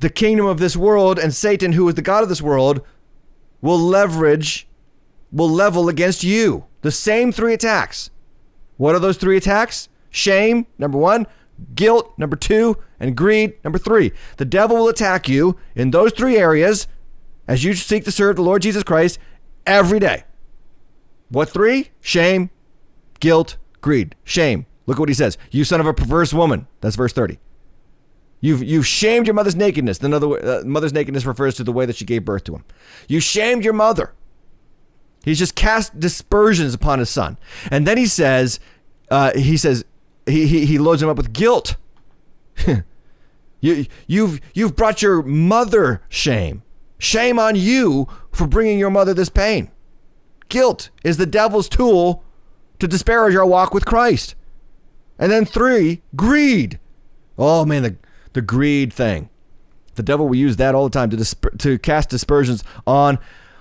[0.00, 2.82] the kingdom of this world and Satan, who is the god of this world,
[3.60, 4.68] will leverage,
[5.32, 6.64] will level against you.
[6.82, 8.10] The same three attacks.
[8.76, 9.88] What are those three attacks?
[10.18, 11.26] Shame, number one,
[11.74, 14.12] guilt, number two, and greed, number three.
[14.36, 16.86] The devil will attack you in those three areas
[17.46, 19.18] as you seek to serve the Lord Jesus Christ
[19.66, 20.24] every day.
[21.30, 21.90] What three?
[22.00, 22.50] Shame,
[23.20, 24.14] guilt, greed.
[24.24, 24.66] Shame.
[24.86, 25.36] Look at what he says.
[25.50, 26.66] You son of a perverse woman.
[26.80, 27.38] That's verse 30.
[28.40, 29.98] You've, you've shamed your mother's nakedness.
[29.98, 32.64] The other, uh, mother's nakedness refers to the way that she gave birth to him.
[33.08, 34.14] You shamed your mother.
[35.24, 37.38] He's just cast dispersions upon his son.
[37.70, 38.60] And then he says,
[39.10, 39.84] uh, he says,
[40.28, 41.76] he, he, he loads him up with guilt.
[43.60, 46.62] you, you've, you've brought your mother shame.
[46.98, 49.70] Shame on you for bringing your mother this pain.
[50.48, 52.24] Guilt is the devil's tool
[52.78, 54.34] to disparage our walk with Christ.
[55.18, 56.78] And then three, greed.
[57.36, 57.96] Oh man, the,
[58.32, 59.30] the greed thing.
[59.94, 63.18] The devil will use that all the time to, disp- to cast dispersions on,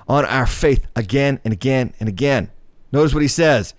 [0.08, 2.52] on our faith again and again and again.
[2.92, 3.74] Notice what he says.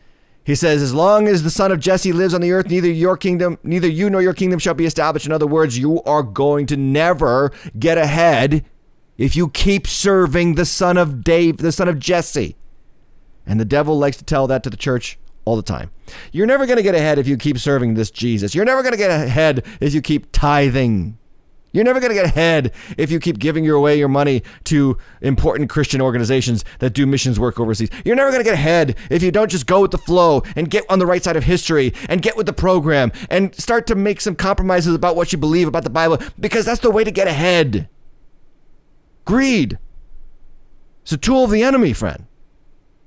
[0.48, 3.18] He says, As long as the son of Jesse lives on the earth, neither your
[3.18, 5.26] kingdom, neither you nor your kingdom shall be established.
[5.26, 8.64] In other words, you are going to never get ahead
[9.18, 12.56] if you keep serving the son of Dave, the son of Jesse.
[13.46, 15.90] And the devil likes to tell that to the church all the time.
[16.32, 18.54] You're never going to get ahead if you keep serving this Jesus.
[18.54, 21.18] You're never going to get ahead if you keep tithing.
[21.72, 24.96] You're never going to get ahead if you keep giving your away your money to
[25.20, 27.90] important Christian organizations that do missions work overseas.
[28.04, 30.70] You're never going to get ahead if you don't just go with the flow and
[30.70, 33.94] get on the right side of history and get with the program and start to
[33.94, 37.10] make some compromises about what you believe about the Bible because that's the way to
[37.10, 37.88] get ahead.
[39.24, 39.78] Greed.
[41.02, 42.26] It's a tool of the enemy, friend.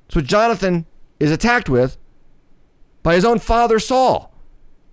[0.05, 0.85] It's what Jonathan
[1.19, 1.97] is attacked with
[3.01, 4.33] by his own father Saul.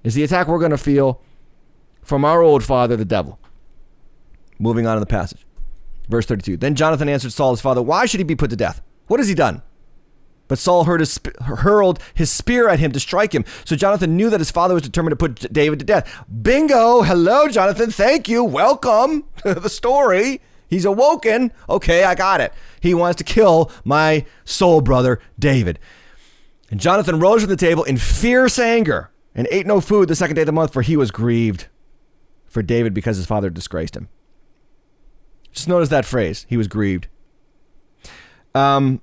[0.05, 1.21] Is the attack we're going to feel
[2.03, 3.39] from our old father, the devil.
[4.59, 5.47] Moving on in the passage.
[6.09, 6.57] Verse 32.
[6.57, 8.81] Then Jonathan answered Saul, his father, Why should he be put to death?
[9.07, 9.63] What has he done?
[10.49, 13.45] But Saul his, hurled his spear at him to strike him.
[13.67, 16.25] So Jonathan knew that his father was determined to put David to death.
[16.43, 17.03] Bingo!
[17.03, 17.91] Hello, Jonathan.
[17.91, 18.43] Thank you.
[18.43, 20.41] Welcome to the story.
[20.67, 21.53] He's awoken.
[21.69, 22.53] Okay, I got it.
[22.81, 25.79] He wants to kill my soul brother, David.
[26.71, 30.37] And Jonathan rose from the table in fierce anger and ate no food the second
[30.37, 31.67] day of the month, for he was grieved
[32.47, 34.09] for David because his father disgraced him.
[35.59, 36.47] Just notice that phrase.
[36.49, 37.09] He was grieved.
[38.55, 39.01] Um,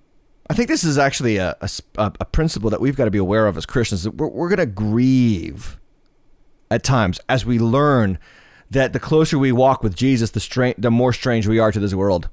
[0.50, 3.46] I think this is actually a, a, a principle that we've got to be aware
[3.46, 4.08] of as Christians.
[4.08, 5.78] We're, we're going to grieve
[6.72, 8.20] at times as we learn
[8.72, 11.80] that the closer we walk with Jesus, the, stra- the more strange we are to
[11.80, 12.30] this world.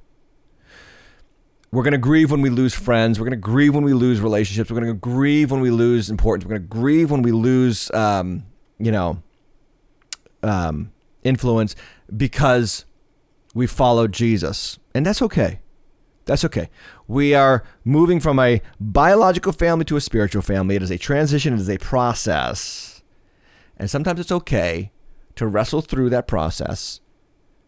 [1.73, 3.19] We're going to grieve when we lose friends.
[3.19, 4.71] We're going to grieve when we lose relationships.
[4.71, 6.45] We're going to grieve when we lose importance.
[6.45, 8.45] We're going to grieve when we lose, um,
[8.79, 9.21] you know,
[10.45, 10.93] um,
[11.25, 11.75] influence
[12.17, 12.85] because
[13.55, 14.79] we follow Jesus.
[14.95, 15.61] And that's okay.
[16.25, 16.71] That's okay.
[17.09, 20.77] We are moving from a biological family to a spiritual family.
[20.77, 23.03] It is a transition, it is a process.
[23.77, 24.93] And sometimes it's okay
[25.37, 27.01] to wrestle through that process.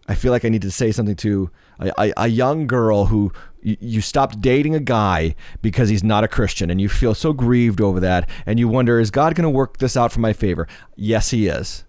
[0.07, 3.33] I feel like I need to say something to a, a, a young girl who
[3.63, 7.33] you, you stopped dating a guy because he's not a Christian and you feel so
[7.33, 10.33] grieved over that and you wonder, is God going to work this out for my
[10.33, 10.69] favor?
[10.95, 11.85] Yes, he is.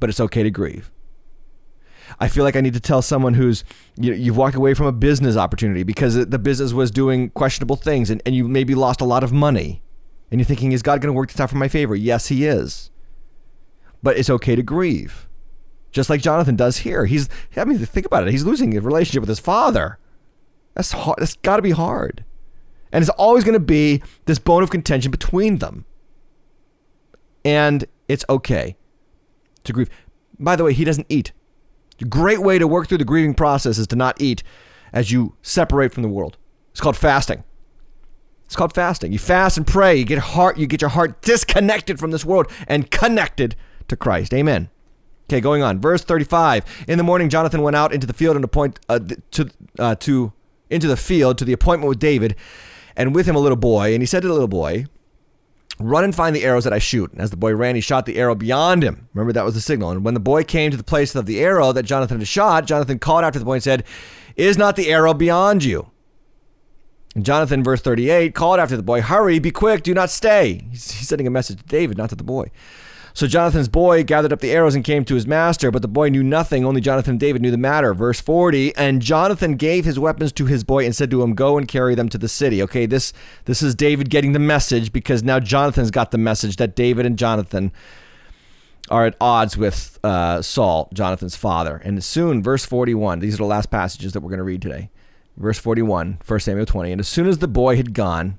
[0.00, 0.90] But it's okay to grieve.
[2.18, 3.64] I feel like I need to tell someone who's
[3.96, 8.10] you you've walked away from a business opportunity because the business was doing questionable things
[8.10, 9.82] and, and you maybe lost a lot of money.
[10.30, 11.94] And you're thinking, is God going to work this out for my favor?
[11.94, 12.90] Yes, he is.
[14.02, 15.28] But it's okay to grieve.
[15.90, 17.04] Just like Jonathan does here.
[17.06, 18.30] He's I mean, think about it.
[18.30, 19.98] He's losing a relationship with his father.
[20.74, 21.18] That's hard.
[21.18, 22.24] That's got to be hard.
[22.92, 25.84] And it's always going to be this bone of contention between them.
[27.44, 28.76] And it's okay
[29.64, 29.90] to grieve.
[30.38, 31.32] By the way, he doesn't eat.
[32.08, 34.42] Great way to work through the grieving process is to not eat
[34.92, 36.36] as you separate from the world.
[36.70, 37.44] It's called fasting.
[38.46, 39.12] It's called fasting.
[39.12, 39.96] You fast and pray.
[39.96, 40.58] You get heart.
[40.58, 43.54] You get your heart disconnected from this world and connected
[43.88, 44.34] to Christ.
[44.34, 44.70] Amen.
[45.28, 45.80] Okay, going on.
[45.80, 46.64] Verse 35.
[46.88, 48.98] In the morning, Jonathan went out into the field and appoint uh,
[49.30, 49.48] to
[49.78, 50.32] uh, to
[50.68, 52.34] into the field to the appointment with David,
[52.96, 53.92] and with him a little boy.
[53.92, 54.86] And he said to the little boy,
[55.80, 57.10] Run and find the arrows that I shoot.
[57.10, 59.08] And as the boy ran, he shot the arrow beyond him.
[59.14, 59.90] Remember, that was the signal.
[59.90, 62.66] And when the boy came to the place of the arrow that Jonathan had shot,
[62.66, 63.84] Jonathan called after the boy and said,
[64.36, 65.90] Is not the arrow beyond you?
[67.14, 70.66] And Jonathan, verse 38, called after the boy, Hurry, be quick, do not stay.
[70.70, 72.50] He's, he's sending a message to David, not to the boy.
[73.14, 76.08] So Jonathan's boy gathered up the arrows and came to his master, but the boy
[76.08, 76.64] knew nothing.
[76.64, 77.92] Only Jonathan and David knew the matter.
[77.94, 81.58] Verse 40, and Jonathan gave his weapons to his boy and said to him, Go
[81.58, 82.62] and carry them to the city.
[82.62, 83.12] Okay, this
[83.44, 87.18] this is David getting the message because now Jonathan's got the message that David and
[87.18, 87.72] Jonathan
[88.90, 91.76] are at odds with uh, Saul, Jonathan's father.
[91.84, 94.90] And soon, verse 41, these are the last passages that we're going to read today.
[95.36, 96.92] Verse 41, 1 Samuel 20.
[96.92, 98.38] And as soon as the boy had gone,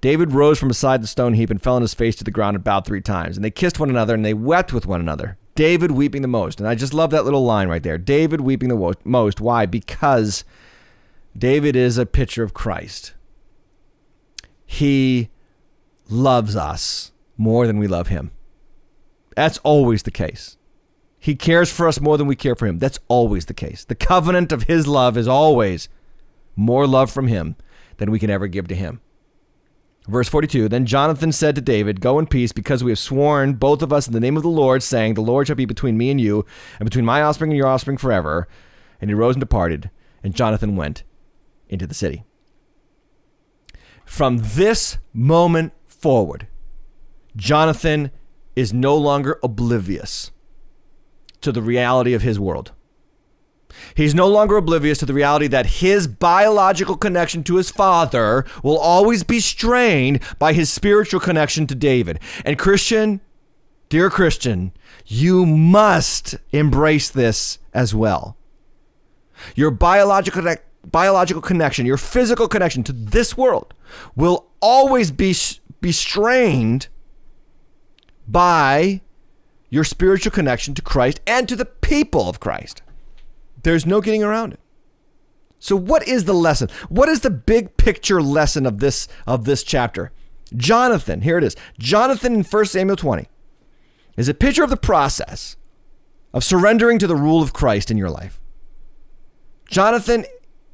[0.00, 2.54] David rose from beside the stone heap and fell on his face to the ground
[2.54, 3.36] and bowed three times.
[3.36, 5.36] And they kissed one another and they wept with one another.
[5.54, 6.60] David weeping the most.
[6.60, 7.98] And I just love that little line right there.
[7.98, 9.40] David weeping the most.
[9.40, 9.66] Why?
[9.66, 10.44] Because
[11.36, 13.14] David is a picture of Christ.
[14.64, 15.30] He
[16.08, 18.30] loves us more than we love him.
[19.34, 20.56] That's always the case.
[21.18, 22.78] He cares for us more than we care for him.
[22.78, 23.84] That's always the case.
[23.84, 25.88] The covenant of his love is always
[26.54, 27.56] more love from him
[27.96, 29.00] than we can ever give to him.
[30.08, 33.82] Verse 42 Then Jonathan said to David, Go in peace, because we have sworn, both
[33.82, 36.10] of us, in the name of the Lord, saying, The Lord shall be between me
[36.10, 36.46] and you,
[36.80, 38.48] and between my offspring and your offspring forever.
[39.00, 39.90] And he rose and departed,
[40.24, 41.04] and Jonathan went
[41.68, 42.24] into the city.
[44.04, 46.48] From this moment forward,
[47.36, 48.10] Jonathan
[48.56, 50.30] is no longer oblivious
[51.42, 52.72] to the reality of his world.
[53.94, 58.78] He's no longer oblivious to the reality that his biological connection to his father will
[58.78, 62.20] always be strained by his spiritual connection to David.
[62.44, 63.20] And Christian,
[63.88, 64.72] dear Christian,
[65.06, 68.36] you must embrace this as well.
[69.54, 73.74] Your biological biological connection, your physical connection to this world
[74.16, 75.34] will always be
[75.80, 76.88] be strained
[78.26, 79.00] by
[79.70, 82.82] your spiritual connection to Christ and to the people of Christ.
[83.68, 84.60] There's no getting around it.
[85.58, 86.70] So what is the lesson?
[86.88, 90.10] What is the big picture lesson of this of this chapter?
[90.56, 91.54] Jonathan, here it is.
[91.78, 93.28] Jonathan in 1 Samuel 20
[94.16, 95.58] is a picture of the process
[96.32, 98.40] of surrendering to the rule of Christ in your life.
[99.68, 100.24] Jonathan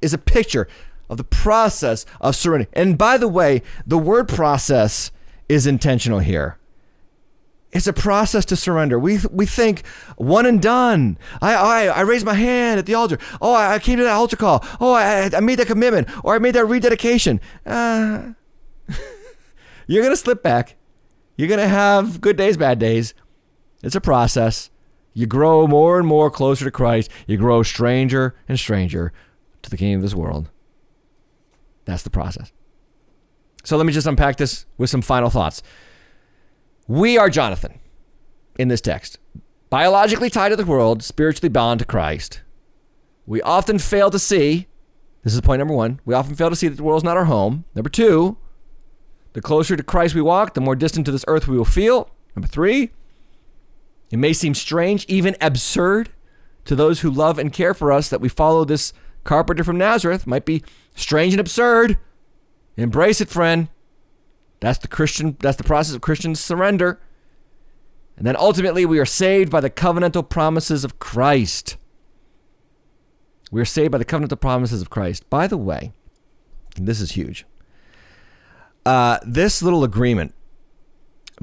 [0.01, 0.69] is a picture
[1.11, 2.71] of the process of surrendering.
[2.75, 5.11] And by the way, the word process
[5.49, 6.59] is intentional here.
[7.75, 9.01] It's a process to surrender.
[9.01, 9.85] We, we think
[10.17, 11.19] one and done.
[11.43, 13.19] I, I, I raised my hand at the altar.
[13.43, 14.65] Oh, I came to that altar call.
[14.81, 17.41] Oh, I, I made that commitment or I made that rededication.
[17.67, 18.35] Uh,
[19.89, 20.77] you're going to slip back.
[21.37, 23.13] You're going to have good days, bad days.
[23.83, 24.71] It's a process.
[25.13, 27.11] You grow more and more closer to Christ.
[27.27, 29.13] You grow stranger and stranger
[29.63, 30.49] to the king of this world.
[31.87, 32.53] That's the process.
[33.65, 35.61] So let me just unpack this with some final thoughts.
[36.87, 37.81] We are Jonathan
[38.59, 39.19] in this text,
[39.71, 42.43] biologically tied to the world, spiritually bound to Christ.
[43.27, 44.67] We often fail to see
[45.23, 46.01] This is point number one.
[46.05, 47.65] We often fail to see that the world is not our home.
[47.75, 48.37] Number two,
[49.33, 52.11] the closer to Christ we walk, the more distant to this earth we will feel.
[52.37, 52.91] Number three,
[54.11, 56.11] it may seem strange, even absurd,
[56.67, 58.93] to those who love and care for us that we follow this
[59.25, 60.27] carpenter from Nazareth.
[60.27, 60.63] Might be
[60.95, 61.99] strange and absurd.
[62.77, 63.69] Embrace it, friend.
[64.65, 65.37] That's the Christian.
[65.41, 66.99] That's the process of Christian surrender.
[68.17, 71.77] And then ultimately, we are saved by the covenantal promises of Christ.
[73.53, 75.29] We are saved by the covenantal promises of Christ.
[75.29, 75.93] By the way,
[76.77, 77.45] this is huge.
[78.87, 80.35] Uh, this little agreement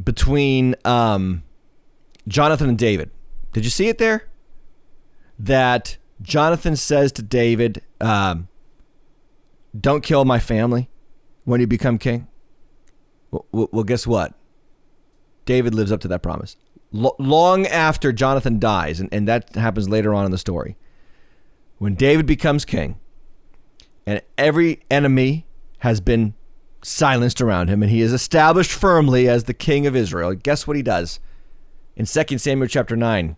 [0.03, 1.43] between um,
[2.27, 3.11] Jonathan and David.
[3.53, 4.29] Did you see it there?
[5.37, 8.47] That Jonathan says to David, um,
[9.79, 10.89] "Don't kill my family
[11.43, 12.27] when you become king."
[13.31, 14.33] Well, well, guess what?
[15.45, 16.57] David lives up to that promise.
[16.93, 20.77] L- long after Jonathan dies, and, and that happens later on in the story,
[21.77, 22.99] when David becomes king,
[24.05, 25.45] and every enemy
[25.79, 26.33] has been
[26.83, 30.75] silenced around him, and he is established firmly as the king of Israel, guess what
[30.75, 31.19] he does?
[31.95, 33.37] In 2 Samuel chapter 9,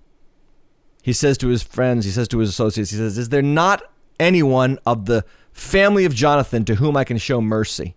[1.02, 3.84] he says to his friends, he says to his associates, he says, Is there not
[4.20, 7.96] anyone of the family of Jonathan to whom I can show mercy?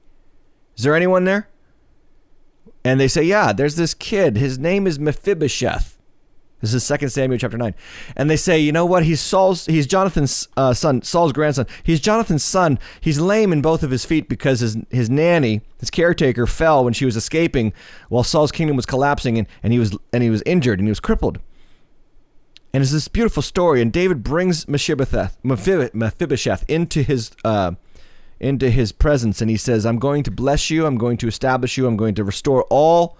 [0.76, 1.48] Is there anyone there?
[2.86, 4.36] And they say, yeah, there's this kid.
[4.36, 5.98] His name is Mephibosheth.
[6.60, 7.74] This is Second Samuel chapter 9.
[8.14, 9.04] And they say, you know what?
[9.04, 11.66] He's Saul's, he's Jonathan's uh, son, Saul's grandson.
[11.82, 12.78] He's Jonathan's son.
[13.00, 16.92] He's lame in both of his feet because his, his nanny, his caretaker, fell when
[16.92, 17.72] she was escaping
[18.08, 20.92] while Saul's kingdom was collapsing and, and, he, was, and he was injured and he
[20.92, 21.40] was crippled.
[22.72, 23.82] And it's this beautiful story.
[23.82, 27.72] And David brings Mephibosheth, Mephibosheth into his uh,
[28.38, 30.86] into his presence and he says, I'm going to bless you.
[30.86, 31.86] I'm going to establish you.
[31.86, 33.16] I'm going to restore all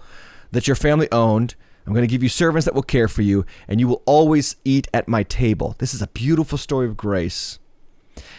[0.51, 1.55] that your family owned.
[1.85, 4.57] I'm going to give you servants that will care for you, and you will always
[4.65, 5.75] eat at my table.
[5.77, 7.59] This is a beautiful story of grace.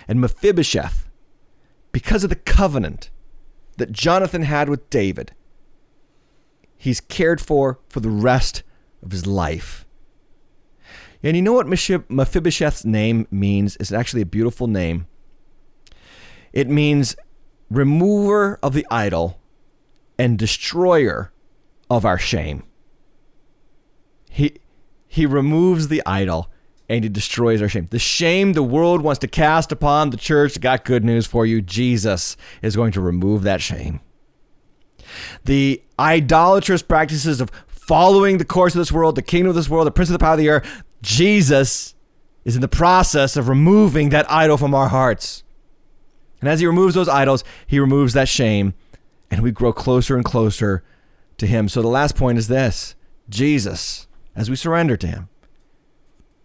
[0.07, 1.09] And Mephibosheth,
[1.91, 3.09] because of the covenant
[3.79, 5.33] that Jonathan had with David,
[6.76, 8.62] he's cared for for the rest
[9.03, 9.87] of his life.
[11.22, 13.76] And you know what Mephibosheth's name means?
[13.81, 15.07] It's actually a beautiful name.
[16.53, 17.16] It means
[17.70, 19.40] remover of the idol
[20.18, 21.32] and destroyer
[21.90, 22.64] of our shame.
[24.30, 24.59] He
[25.07, 26.51] he removes the idol
[26.88, 27.86] and he destroys our shame.
[27.90, 31.61] The shame the world wants to cast upon the church, got good news for you.
[31.61, 34.01] Jesus is going to remove that shame.
[35.44, 39.86] The idolatrous practices of following the course of this world, the kingdom of this world,
[39.86, 40.62] the prince of the power of the air,
[41.01, 41.94] Jesus
[42.44, 45.42] is in the process of removing that idol from our hearts.
[46.41, 48.74] And as he removes those idols, he removes that shame,
[49.30, 50.84] and we grow closer and closer
[51.39, 51.68] to him.
[51.68, 52.95] So the last point is this
[53.28, 55.28] Jesus, as we surrender to him,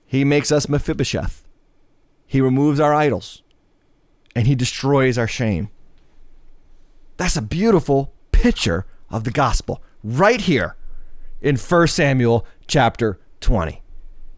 [0.05, 1.43] he makes us Mephibosheth.
[2.25, 3.43] He removes our idols,
[4.35, 5.69] and he destroys our shame.
[7.17, 10.75] That's a beautiful picture of the gospel right here
[11.41, 13.81] in 1 Samuel chapter 20.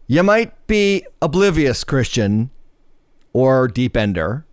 [0.06, 2.50] You might be oblivious, Christian,
[3.32, 4.44] or deep ender,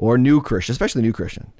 [0.00, 1.52] or new Christian, especially new Christian,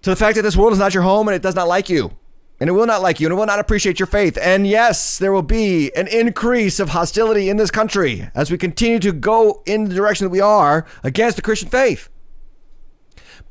[0.00, 1.90] to the fact that this world is not your home and it does not like
[1.90, 2.16] you.
[2.58, 4.38] And it will not like you and it will not appreciate your faith.
[4.40, 8.98] And yes, there will be an increase of hostility in this country as we continue
[9.00, 12.08] to go in the direction that we are against the Christian faith.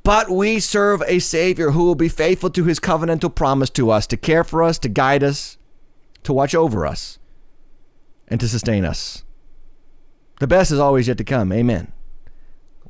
[0.03, 4.07] But we serve a Savior who will be faithful to his covenantal promise to us
[4.07, 5.57] to care for us, to guide us,
[6.23, 7.19] to watch over us,
[8.27, 9.23] and to sustain us.
[10.39, 11.51] The best is always yet to come.
[11.51, 11.91] Amen.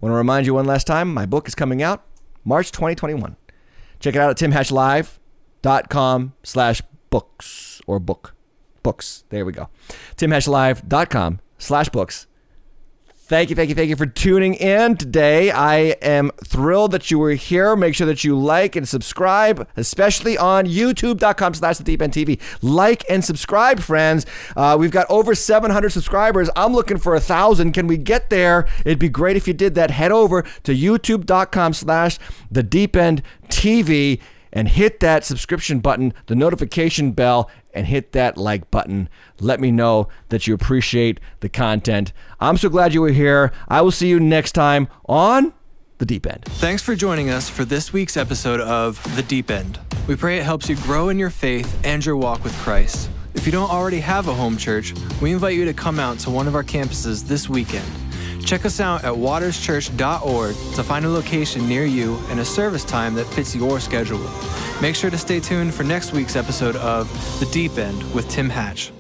[0.02, 2.06] Want to remind you one last time my book is coming out
[2.46, 3.36] March 2021.
[4.00, 8.34] Check it out at timhatchlive.com slash books or book.
[8.82, 9.26] Books.
[9.30, 9.70] There we go.
[10.16, 12.28] timhatchlive.com slash books.
[13.30, 15.52] Thank you, thank you, thank you for tuning in today.
[15.52, 17.76] I am thrilled that you were here.
[17.76, 22.42] Make sure that you like and subscribe, especially on youtube.com slash the deep end TV.
[22.64, 24.26] Like and subscribe, friends.
[24.58, 26.50] Uh, we've got over 700 subscribers.
[26.56, 27.74] I'm looking for a thousand.
[27.74, 28.68] Can we get there?
[28.84, 29.92] It'd be great if you did that.
[29.92, 32.18] Head over to youtube.com slash
[32.50, 34.20] the deep end TV
[34.52, 39.10] and hit that subscription button, the notification bell, and hit that like button.
[39.40, 42.14] Let me know that you appreciate the content.
[42.40, 43.52] I'm so glad you were here.
[43.68, 45.54] I will see you next time on
[46.00, 46.46] The Deep End.
[46.46, 49.80] Thanks for joining us for this week's episode of The Deep End.
[50.08, 53.10] We pray it helps you grow in your faith and your walk with Christ.
[53.36, 56.30] If you don't already have a home church, we invite you to come out to
[56.30, 57.86] one of our campuses this weekend.
[58.46, 63.14] Check us out at waterschurch.org to find a location near you and a service time
[63.16, 64.20] that fits your schedule.
[64.82, 67.10] Make sure to stay tuned for next week's episode of
[67.40, 68.92] The Deep End with Tim Hatch.